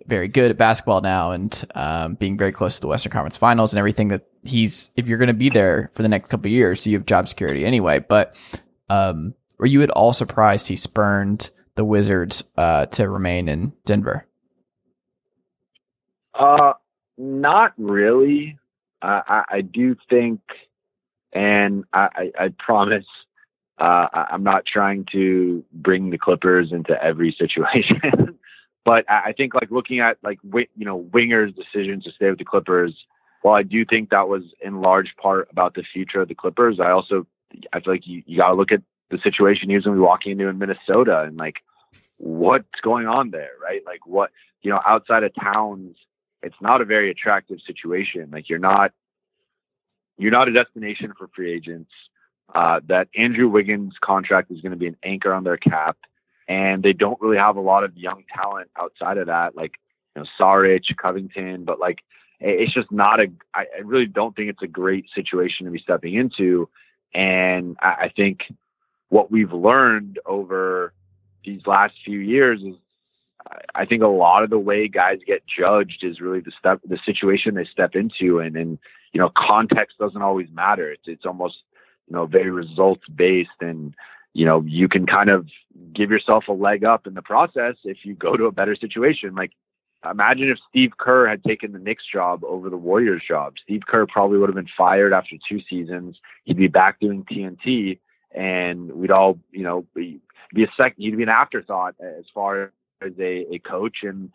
[0.07, 3.73] very good at basketball now and um, being very close to the Western Conference Finals
[3.73, 6.81] and everything that he's if you're going to be there for the next couple years,
[6.81, 7.99] so you have job security anyway.
[7.99, 8.35] But
[8.89, 14.25] um, were you at all surprised he spurned the Wizards uh, to remain in Denver?
[16.33, 16.73] Uh,
[17.17, 18.57] not really.
[19.01, 20.41] I, I do think,
[21.33, 23.05] and I, I, I promise,
[23.77, 28.37] uh, I'm not trying to bring the Clippers into every situation,
[28.85, 32.45] but I think like looking at like you know Winger's decision to stay with the
[32.45, 32.93] Clippers.
[33.41, 36.79] While I do think that was in large part about the future of the Clippers,
[36.79, 37.27] I also
[37.73, 38.81] I feel like you, you got to look at
[39.11, 41.57] the situation he was going to be walking into in Minnesota and like
[42.17, 43.81] what's going on there, right?
[43.85, 44.31] Like what
[44.61, 45.95] you know outside of Towns
[46.45, 48.29] it's not a very attractive situation.
[48.31, 48.91] Like you're not
[50.17, 51.91] you're not a destination for free agents.
[52.53, 55.97] Uh, that Andrew Wiggins contract is going to be an anchor on their cap,
[56.47, 59.73] and they don't really have a lot of young talent outside of that, like
[60.15, 61.99] you know Saric, Covington, but like
[62.39, 63.27] it's just not a.
[63.53, 66.69] I really don't think it's a great situation to be stepping into,
[67.13, 68.41] and I, I think
[69.09, 70.93] what we've learned over
[71.43, 72.75] these last few years is
[73.73, 76.99] I think a lot of the way guys get judged is really the step, the
[77.05, 78.79] situation they step into, and and
[79.13, 80.91] you know context doesn't always matter.
[80.91, 81.57] It's it's almost
[82.07, 83.93] you know very results based and
[84.35, 85.47] you know you can kind of
[85.93, 89.33] give yourself a leg up in the process if you go to a better situation
[89.33, 89.51] like
[90.11, 93.53] imagine if Steve Kerr had taken the Knicks job over the Warriors job.
[93.63, 96.17] Steve Kerr probably would have been fired after two seasons.
[96.43, 97.99] He'd be back doing TNT,
[98.31, 100.19] and we'd all, you know, be,
[100.53, 101.03] be a second.
[101.03, 102.71] He'd be an afterthought as far
[103.01, 104.31] as a, a coach, and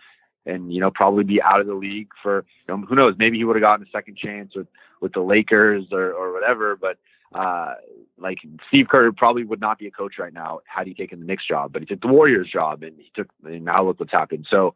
[0.46, 3.16] and you know probably be out of the league for you know, who knows.
[3.18, 4.66] Maybe he would have gotten a second chance with
[5.00, 6.98] with the Lakers or or whatever, but.
[7.34, 7.74] Uh,
[8.18, 11.26] like Steve Kerr probably would not be a coach right now had he taken the
[11.26, 14.12] Knicks job, but he took the Warriors job and he took, and now look what's
[14.12, 14.46] happened.
[14.50, 14.74] So,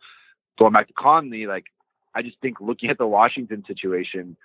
[0.58, 1.66] going back to Connelly, like
[2.14, 4.36] I just think looking at the Washington situation,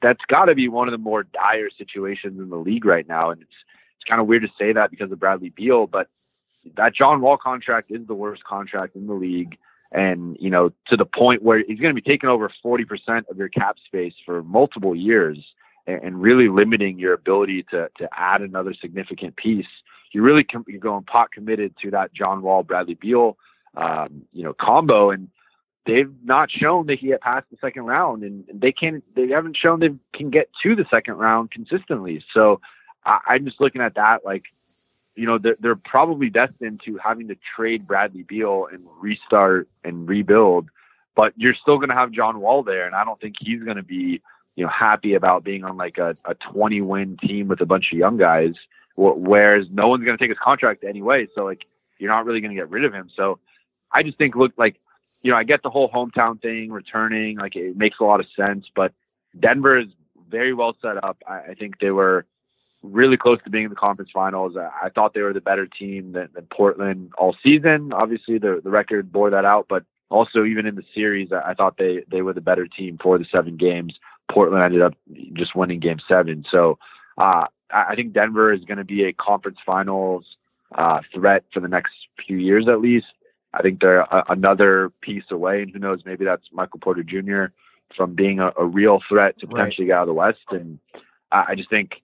[0.00, 3.30] that's got to be one of the more dire situations in the league right now.
[3.30, 3.54] And it's
[3.96, 6.08] it's kind of weird to say that because of Bradley Beal, but
[6.76, 9.56] that John Wall contract is the worst contract in the league.
[9.92, 13.36] And, you know, to the point where he's going to be taking over 40% of
[13.36, 15.38] your cap space for multiple years
[15.86, 19.66] and, and really limiting your ability to, to add another significant piece.
[20.12, 23.36] You really com- you're going pot committed to that John Wall, Bradley Beal,
[23.76, 25.10] um, you know, combo.
[25.10, 25.28] And,
[25.84, 29.56] they've not shown they can get past the second round and they can't they haven't
[29.56, 32.60] shown they can get to the second round consistently so
[33.04, 34.44] I, i'm just looking at that like
[35.16, 40.08] you know they're, they're probably destined to having to trade bradley beal and restart and
[40.08, 40.68] rebuild
[41.14, 43.76] but you're still going to have john wall there and i don't think he's going
[43.76, 44.20] to be
[44.56, 47.92] you know happy about being on like a, a 20 win team with a bunch
[47.92, 48.54] of young guys
[48.96, 51.64] whereas no one's going to take his contract anyway so like
[51.98, 53.38] you're not really going to get rid of him so
[53.90, 54.76] i just think look like
[55.22, 58.26] you know, I get the whole hometown thing, returning, like it makes a lot of
[58.36, 58.92] sense, but
[59.38, 59.88] Denver is
[60.28, 61.22] very well set up.
[61.26, 62.26] I, I think they were
[62.82, 64.56] really close to being in the conference finals.
[64.56, 67.92] I, I thought they were the better team than, than, Portland all season.
[67.92, 71.54] Obviously, the, the record bore that out, but also even in the series, I, I
[71.54, 73.94] thought they, they were the better team for the seven games.
[74.30, 74.94] Portland ended up
[75.32, 76.44] just winning game seven.
[76.50, 76.78] So
[77.18, 80.36] uh, I, think Denver is going to be a conference finals
[80.74, 81.92] uh, threat for the next
[82.26, 83.06] few years at least.
[83.54, 87.52] I think they're a, another piece away, and who knows, maybe that's Michael Porter Jr.
[87.94, 89.94] from being a, a real threat to potentially right.
[89.94, 90.40] get out of the West.
[90.50, 90.78] And
[91.30, 92.00] I, I just think,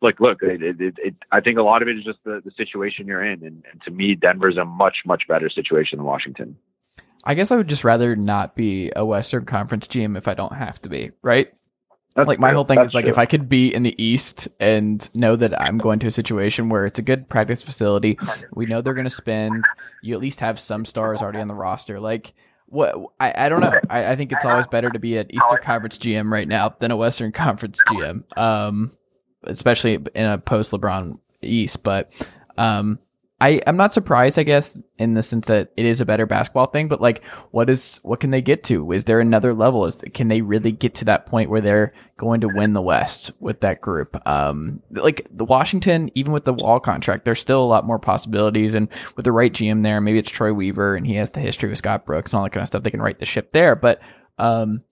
[0.00, 2.50] like, look, it, it, it, I think a lot of it is just the, the
[2.52, 6.56] situation you're in, and, and to me, Denver's a much much better situation than Washington.
[7.24, 10.52] I guess I would just rather not be a Western Conference GM if I don't
[10.52, 11.52] have to be, right?
[12.14, 13.12] That's like my whole thing That's is like true.
[13.12, 16.68] if I could be in the East and know that I'm going to a situation
[16.68, 18.18] where it's a good practice facility,
[18.52, 19.64] we know they're going to spend.
[20.02, 22.00] You at least have some stars already on the roster.
[22.00, 22.34] Like
[22.66, 23.72] what I, I don't know.
[23.88, 26.90] I, I think it's always better to be an Eastern Conference GM right now than
[26.90, 28.24] a Western Conference GM.
[28.36, 28.92] Um,
[29.44, 32.10] especially in a post LeBron East, but
[32.58, 32.98] um,
[33.66, 36.88] I'm not surprised, I guess, in the sense that it is a better basketball thing.
[36.88, 38.92] But like, what is what can they get to?
[38.92, 39.84] Is there another level?
[39.86, 43.32] Is can they really get to that point where they're going to win the West
[43.40, 44.16] with that group?
[44.26, 48.74] Um, like the Washington, even with the Wall contract, there's still a lot more possibilities.
[48.74, 51.68] And with the right GM there, maybe it's Troy Weaver, and he has the history
[51.68, 52.82] with Scott Brooks and all that kind of stuff.
[52.82, 54.00] They can right the ship there, but
[54.38, 54.82] um,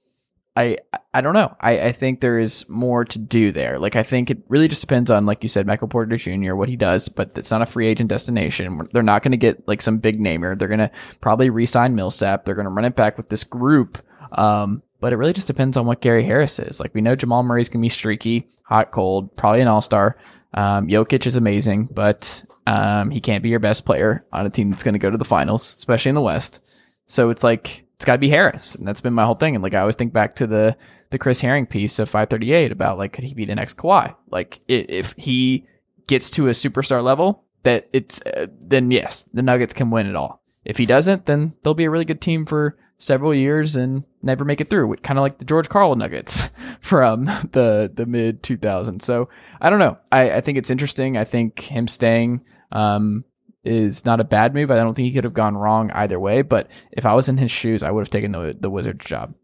[0.57, 0.79] I
[1.15, 1.57] I don't know.
[1.61, 3.79] I, I think there is more to do there.
[3.79, 6.55] Like I think it really just depends on, like you said, Michael Porter Jr.
[6.55, 7.09] what he does.
[7.09, 8.87] But it's not a free agent destination.
[8.93, 10.57] They're not going to get like some big namer.
[10.57, 10.91] They're going to
[11.21, 12.45] probably re-sign Millsap.
[12.45, 13.99] They're going to run it back with this group.
[14.33, 16.79] Um, but it really just depends on what Gary Harris is.
[16.79, 20.17] Like we know Jamal Murray's going to be streaky, hot, cold, probably an all star.
[20.53, 24.71] Um, Jokic is amazing, but um, he can't be your best player on a team
[24.71, 26.61] that's going to go to the finals, especially in the West.
[27.07, 29.55] So it's like it's got to be Harris, and that's been my whole thing.
[29.55, 30.75] And like I always think back to the
[31.11, 34.15] the Chris Herring piece of 538 about like could he be the next Kawhi?
[34.31, 35.67] Like if he
[36.07, 40.17] gets to a superstar level, that it's uh, then yes, the Nuggets can win it
[40.17, 40.43] all.
[40.65, 44.47] If he doesn't, then they'll be a really good team for several years and never
[44.47, 44.97] make it through.
[44.97, 46.49] Kind of like the George Karl Nuggets
[46.81, 49.03] from the the mid 2000s.
[49.03, 49.29] So
[49.61, 49.99] I don't know.
[50.11, 51.19] I, I think it's interesting.
[51.19, 53.27] I think him staying um,
[53.65, 54.71] is not a bad move.
[54.71, 56.43] I don't think he could have gone wrong either way.
[56.43, 59.35] But if I was in his shoes, I would have taken the the Wizards job.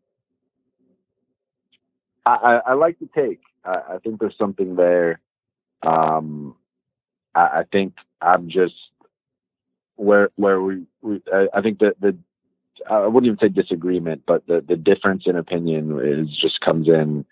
[2.26, 3.40] I, I like the take.
[3.64, 5.20] I, I, think there's something there.
[5.84, 6.56] Um,
[7.36, 8.74] I, I, think I'm just
[9.94, 12.16] where where we, we I, I think that the
[12.90, 17.24] I wouldn't even say disagreement, but the the difference in opinion is just comes in.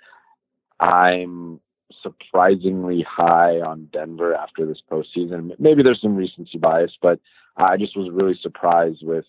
[0.79, 1.61] I'm
[2.03, 5.59] surprisingly high on Denver after this postseason.
[5.59, 7.21] Maybe there's some recency bias, but
[7.57, 9.27] I just was really surprised with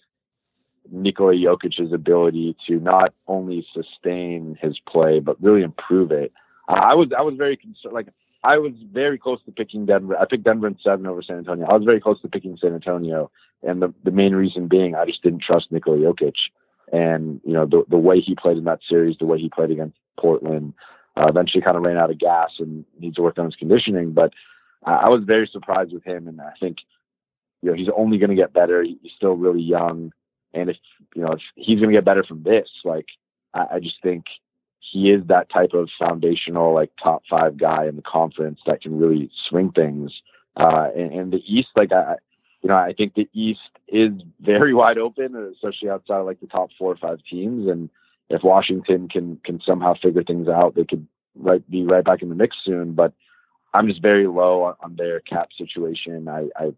[0.91, 6.31] Nikola Jokic's ability to not only sustain his play but really improve it.
[6.67, 7.93] Uh, I was I was very concerned.
[7.93, 8.07] Like
[8.43, 10.17] I was very close to picking Denver.
[10.17, 11.65] I picked Denver in seven over San Antonio.
[11.65, 13.31] I was very close to picking San Antonio,
[13.63, 16.35] and the the main reason being I just didn't trust Nikola Jokic.
[16.93, 19.71] And you know the the way he played in that series, the way he played
[19.71, 20.73] against Portland,
[21.17, 24.11] uh, eventually kind of ran out of gas and needs to work on his conditioning.
[24.11, 24.33] But
[24.83, 26.77] I was very surprised with him, and I think
[27.61, 28.83] you know he's only going to get better.
[28.83, 30.11] He's still really young,
[30.53, 30.77] and if
[31.15, 33.07] you know if he's going to get better from this, like
[33.53, 34.25] I, I just think
[34.91, 38.99] he is that type of foundational, like top five guy in the conference that can
[38.99, 40.11] really swing things.
[40.55, 42.15] Uh, and, and the East, like I,
[42.61, 46.47] you know, I think the East is very wide open, especially outside of like the
[46.47, 47.67] top four or five teams.
[47.67, 47.89] And
[48.29, 52.29] if Washington can can somehow figure things out, they could right be right back in
[52.29, 52.93] the mix soon.
[52.93, 53.13] But
[53.73, 56.27] I'm just very low on, their cap situation.
[56.27, 56.73] I, I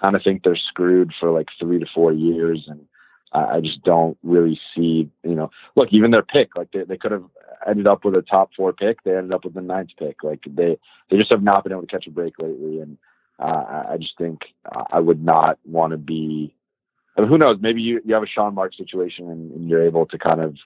[0.00, 2.86] kind of think they're screwed for like three to four years, and
[3.32, 5.10] I, I just don't really see.
[5.22, 7.24] You know, look, even their pick, like they, they could have
[7.66, 9.02] ended up with a top four pick.
[9.02, 10.22] They ended up with the ninth pick.
[10.22, 10.78] Like they
[11.10, 12.96] they just have not been able to catch a break lately, and
[13.38, 14.40] uh, I just think
[14.90, 16.54] I would not want to be.
[17.16, 17.58] I mean, who knows?
[17.60, 20.56] Maybe you, you have a Sean Marks situation and, and, you're able to kind of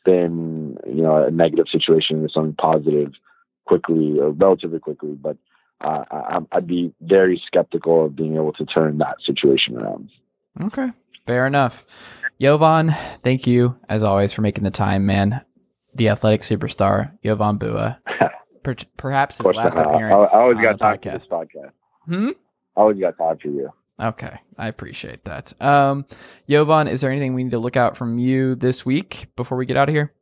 [0.00, 3.12] spin, you know, a negative situation into something positive
[3.66, 5.12] quickly or relatively quickly.
[5.12, 5.36] But
[5.80, 10.10] uh, I, I'd be very skeptical of being able to turn that situation around.
[10.60, 10.90] Okay,
[11.26, 11.84] fair enough.
[12.40, 15.42] Jovan, thank you as always for making the time, man.
[15.94, 17.58] The athletic superstar, Jovan.
[18.62, 20.30] Per- perhaps his last appearance.
[20.32, 21.72] I, I always got time for this podcast.
[22.06, 22.30] Hmm.
[22.76, 23.70] I always got time for you.
[24.00, 25.52] Okay, I appreciate that.
[25.62, 26.04] Um,
[26.48, 29.66] Jovan, is there anything we need to look out from you this week before we
[29.66, 30.12] get out of here?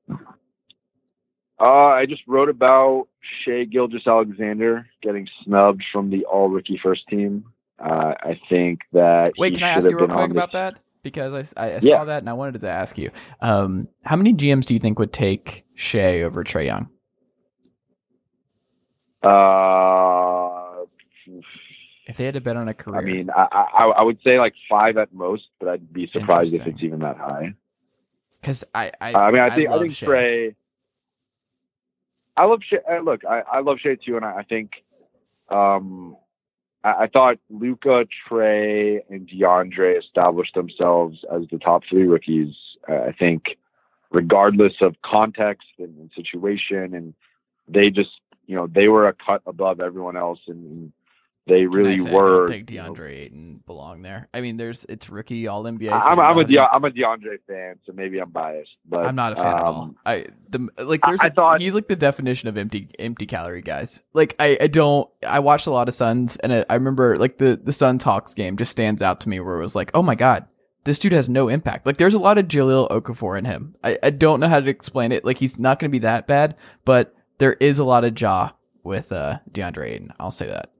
[1.58, 3.08] Uh, I just wrote about
[3.44, 7.44] Shai Gilgeous-Alexander getting snubbed from the All Rookie First Team.
[7.78, 9.32] Uh, I think that.
[9.38, 10.78] Wait, can I ask you real quick about that?
[11.02, 11.98] Because I, I, I yeah.
[11.98, 13.10] saw that and I wanted to ask you,
[13.40, 16.88] um, how many GMs do you think would take Shai over Trae Young?
[19.22, 20.84] Uh,
[22.12, 24.38] if they had to bet on a career, I mean, I, I, I would say
[24.38, 27.54] like five at most, but I'd be surprised if it's even that high.
[28.38, 29.92] Because I, I, I mean, I think I, think.
[29.94, 30.54] Trae.
[32.36, 32.78] I love Shai.
[32.88, 34.72] Uh, look, I, I love Shai too, and I, I think,
[35.48, 36.16] um,
[36.84, 42.54] I, I thought Luka, Trae, and DeAndre established themselves as the top three rookies.
[42.86, 43.56] Uh, I think,
[44.10, 47.14] regardless of context and, and situation, and
[47.68, 48.10] they just
[48.46, 50.92] you know they were a cut above everyone else, and,
[51.46, 52.46] they really I were.
[52.46, 54.28] I think DeAndre Ayton belong there.
[54.32, 55.90] I mean, there's it's rookie All NBA.
[55.90, 59.32] I'm, I'm a De- I'm a DeAndre fan, so maybe I'm biased, but I'm not
[59.32, 59.82] a fan um, at all.
[59.82, 63.26] Um, I the like there's I, I thought he's like the definition of empty empty
[63.26, 64.02] calorie guys.
[64.12, 67.38] Like I, I don't I watched a lot of Suns, and I, I remember like
[67.38, 70.02] the the Suns Hawks game just stands out to me where it was like, oh
[70.02, 70.46] my god,
[70.84, 71.86] this dude has no impact.
[71.86, 73.74] Like there's a lot of Jahlil Okafor in him.
[73.82, 75.24] I, I don't know how to explain it.
[75.24, 78.54] Like he's not going to be that bad, but there is a lot of jaw
[78.84, 80.12] with uh, DeAndre Ayton.
[80.20, 80.70] I'll say that.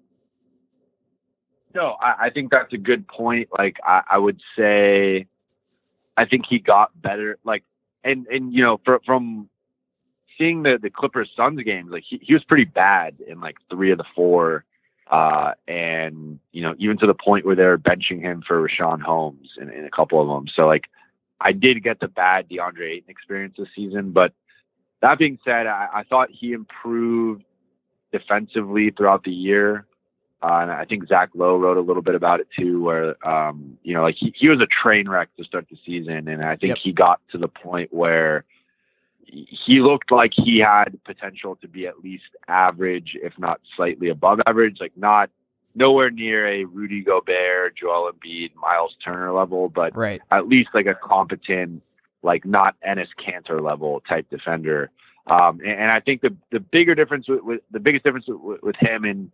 [1.75, 3.49] No, I, I think that's a good point.
[3.57, 5.27] Like I, I, would say,
[6.17, 7.39] I think he got better.
[7.45, 7.65] Like
[8.05, 9.49] and and you know for, from
[10.39, 13.91] seeing the the Clippers Suns games, like he, he was pretty bad in like three
[13.91, 14.65] of the four.
[15.11, 19.51] Uh, and you know, even to the point where they're benching him for Richaun Holmes
[19.61, 20.49] in, in a couple of them.
[20.55, 20.85] So like,
[21.41, 24.33] I did get the bad DeAndre Ayton experience this season, but
[25.03, 27.45] that being said, I, I thought he improved
[28.13, 29.85] defensively throughout the year.
[30.43, 33.79] Uh, and I think Zach Lowe wrote a little bit about it too, where um,
[33.83, 36.57] you know, like he, he was a train wreck to start the season, and I
[36.57, 36.79] think yep.
[36.79, 38.45] he got to the point where
[39.25, 44.41] he looked like he had potential to be at least average, if not slightly above
[44.47, 45.31] average, like not
[45.75, 50.21] nowhere near a Rudy Gobert, Joel Embiid, Miles Turner level, but right.
[50.31, 51.83] at least like a competent,
[52.23, 54.91] like not Enes Kanter level type defender.
[55.27, 58.61] Um, and, and, I think the the bigger difference with, with the biggest difference with,
[58.61, 59.31] with him and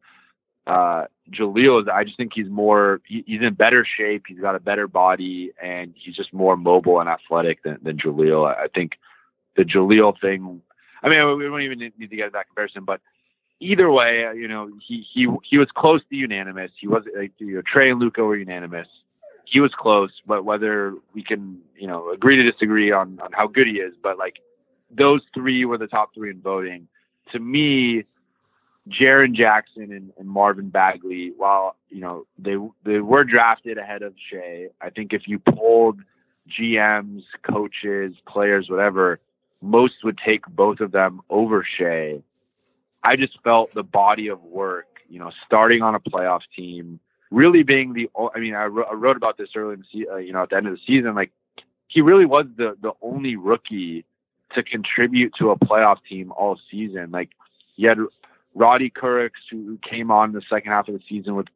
[0.68, 4.24] uh, Jahlil is I just think he's more he, he's in better shape.
[4.28, 7.98] He's got a better body, and he's just more mobile and athletic than, than.
[8.04, 8.92] I, I think
[9.56, 10.60] the Jahlil thing.
[11.02, 13.00] I mean, we don't even need to get that comparison, but
[13.60, 16.70] either way, uh, you know, he he he was close to unanimous.
[16.78, 18.88] He was like, you know, Trae and Luka were unanimous.
[19.44, 23.46] He was close, but whether we can, you know, agree to disagree on on how
[23.46, 24.36] good he is, but like
[24.90, 26.88] those three were the top three in voting.
[27.32, 28.04] To me,
[28.88, 34.14] Jaren Jackson and, and, Marvin Bagley, while you know they they were drafted ahead of
[34.16, 36.00] Shai, I think if you pulled
[36.48, 39.18] GMs, coaches, players, whatever,
[39.60, 42.22] most would take both of them over Shai.
[43.02, 47.62] I just felt the body of work, you know, starting on a playoff team, really
[47.62, 48.10] being the.
[48.34, 50.66] I mean, I, wrote about this early in the uh, you know at the end
[50.66, 51.32] of the season, like
[51.88, 54.04] he really was the the only rookie
[54.54, 57.10] to contribute to a playoff team all season.
[57.10, 57.30] Like
[57.76, 57.98] you had
[58.54, 61.48] Roddy Kurucs, who came on the second half of the season with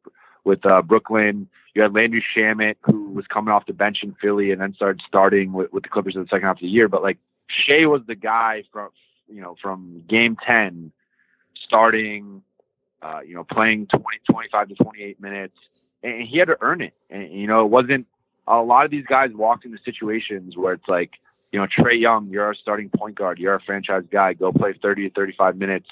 [0.43, 1.47] with uh, Brooklyn.
[1.73, 5.01] You had Landry Shamet, who was coming off the bench in Philly and then started
[5.07, 6.87] starting with, with the Clippers in the second half of the year.
[6.87, 7.17] But like
[7.47, 8.89] Shai was the guy from
[9.27, 10.91] you know, from game 10,
[11.55, 12.43] starting,
[13.01, 15.55] uh, you know, playing 20, 25 to 28 minutes,
[16.03, 16.93] and he had to earn it.
[17.09, 18.07] And, you know, it wasn't
[18.47, 21.11] a lot of these guys walked into situations where it's like,
[21.51, 24.73] you know, Trae Young, you're our starting point guard, you're our franchise guy, go play
[24.73, 25.87] 30 to 35 minutes.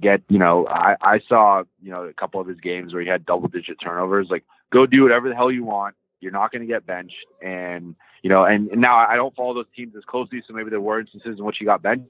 [0.00, 3.08] Get, you know, I, I saw, you know, a couple of his games where he
[3.08, 4.28] had double digit turnovers.
[4.30, 5.94] Like, go do whatever the hell you want.
[6.20, 7.26] You're not going to get benched.
[7.40, 10.70] And, you know, and, and now I don't follow those teams as closely, so maybe
[10.70, 12.08] there were instances in which he got benched,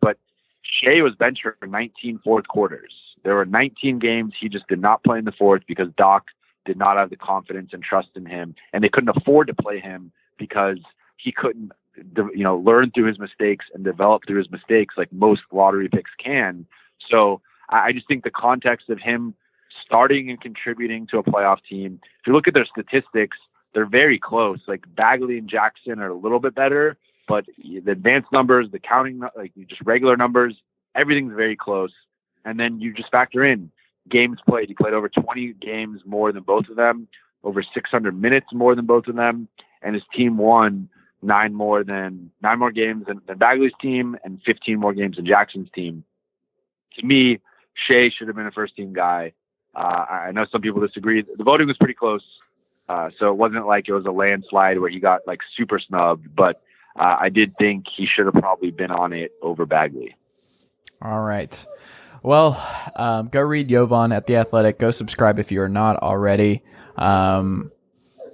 [0.00, 0.18] but
[0.62, 2.92] Shai was benched for 19 fourth quarters.
[3.22, 6.28] There were 19 games he just did not play in the fourth because Doc
[6.64, 9.80] did not have the confidence and trust in him, and they couldn't afford to play
[9.80, 10.78] him because
[11.16, 15.42] he couldn't, you know, learn through his mistakes and develop through his mistakes like most
[15.52, 16.66] lottery picks can.
[17.10, 19.34] So I just think the context of him
[19.84, 22.00] starting and contributing to a playoff team.
[22.20, 23.36] If you look at their statistics,
[23.74, 24.60] they're very close.
[24.66, 26.96] Like Bagley and Jackson are a little bit better,
[27.26, 30.54] but the advanced numbers, the counting, like just regular numbers,
[30.94, 31.92] everything's very close.
[32.44, 33.70] And then you just factor in
[34.08, 34.68] games played.
[34.68, 37.08] He played over 20 games more than both of them,
[37.42, 39.48] over 600 minutes more than both of them,
[39.82, 40.88] and his team won
[41.22, 45.26] nine more than nine more games than, than Bagley's team and 15 more games than
[45.26, 46.04] Jackson's team.
[46.96, 47.40] To me,
[47.74, 49.32] Shai should have been a first team guy.
[49.74, 51.22] Uh, I know some people disagree.
[51.22, 52.22] The voting was pretty close.
[52.88, 56.34] Uh, so it wasn't like it was a landslide where he got like super snubbed,
[56.34, 56.62] but
[56.96, 60.14] uh, I did think he should have probably been on it over Bagley.
[61.00, 61.64] All right.
[62.22, 62.62] Well,
[62.96, 64.78] um, go read Jovan at The Athletic.
[64.78, 66.62] Go subscribe if you are not already.
[66.96, 67.70] Um,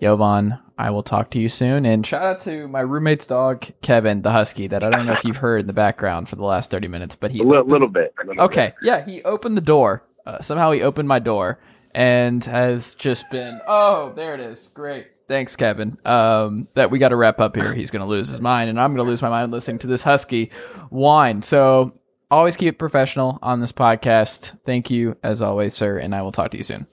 [0.01, 1.85] Jovan, I will talk to you soon.
[1.85, 5.25] And shout out to my roommate's dog, Kevin, the Husky, that I don't know if
[5.25, 7.41] you've heard in the background for the last 30 minutes, but he.
[7.41, 8.15] A little, little bit.
[8.23, 8.73] A little okay.
[8.81, 8.87] Bit.
[8.87, 10.03] Yeah, he opened the door.
[10.27, 11.59] Uh, somehow he opened my door
[11.95, 17.09] and has just been oh there it is great thanks kevin um, that we got
[17.09, 19.23] to wrap up here he's going to lose his mind and i'm going to lose
[19.23, 20.51] my mind listening to this husky
[20.91, 21.93] whine so
[22.31, 26.33] always keep it professional on this podcast thank you as always sir and i will
[26.33, 26.87] talk to you soon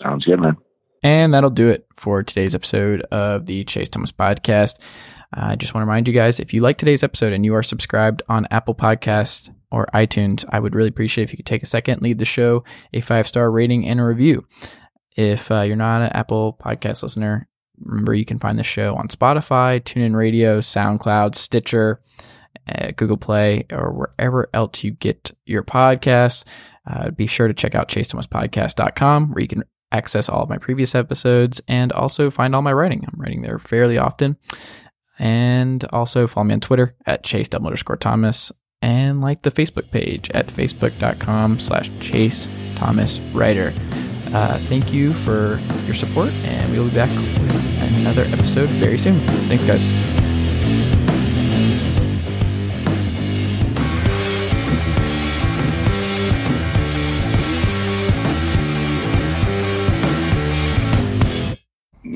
[0.00, 0.56] sounds good man
[1.06, 4.78] and that'll do it for today's episode of the chase thomas podcast
[5.32, 7.62] I just want to remind you guys if you like today's episode and you are
[7.62, 11.66] subscribed on Apple Podcast or iTunes, I would really appreciate if you could take a
[11.66, 14.46] second, leave the show a five star rating and a review.
[15.16, 17.48] If uh, you're not an Apple Podcast listener,
[17.80, 22.00] remember you can find the show on Spotify, TuneIn Radio, SoundCloud, Stitcher,
[22.68, 26.44] uh, Google Play, or wherever else you get your podcasts.
[26.86, 30.94] Uh, be sure to check out chasethomaspodcast.com where you can access all of my previous
[30.94, 33.04] episodes and also find all my writing.
[33.06, 34.36] I'm writing there fairly often.
[35.18, 40.30] And also follow me on Twitter at chase underscore Thomas and like the Facebook page
[40.30, 43.72] at facebook.com slash chase Thomas Writer.
[44.34, 48.98] Uh, thank you for your support, and we will be back with another episode very
[48.98, 49.18] soon.
[49.48, 50.25] Thanks, guys.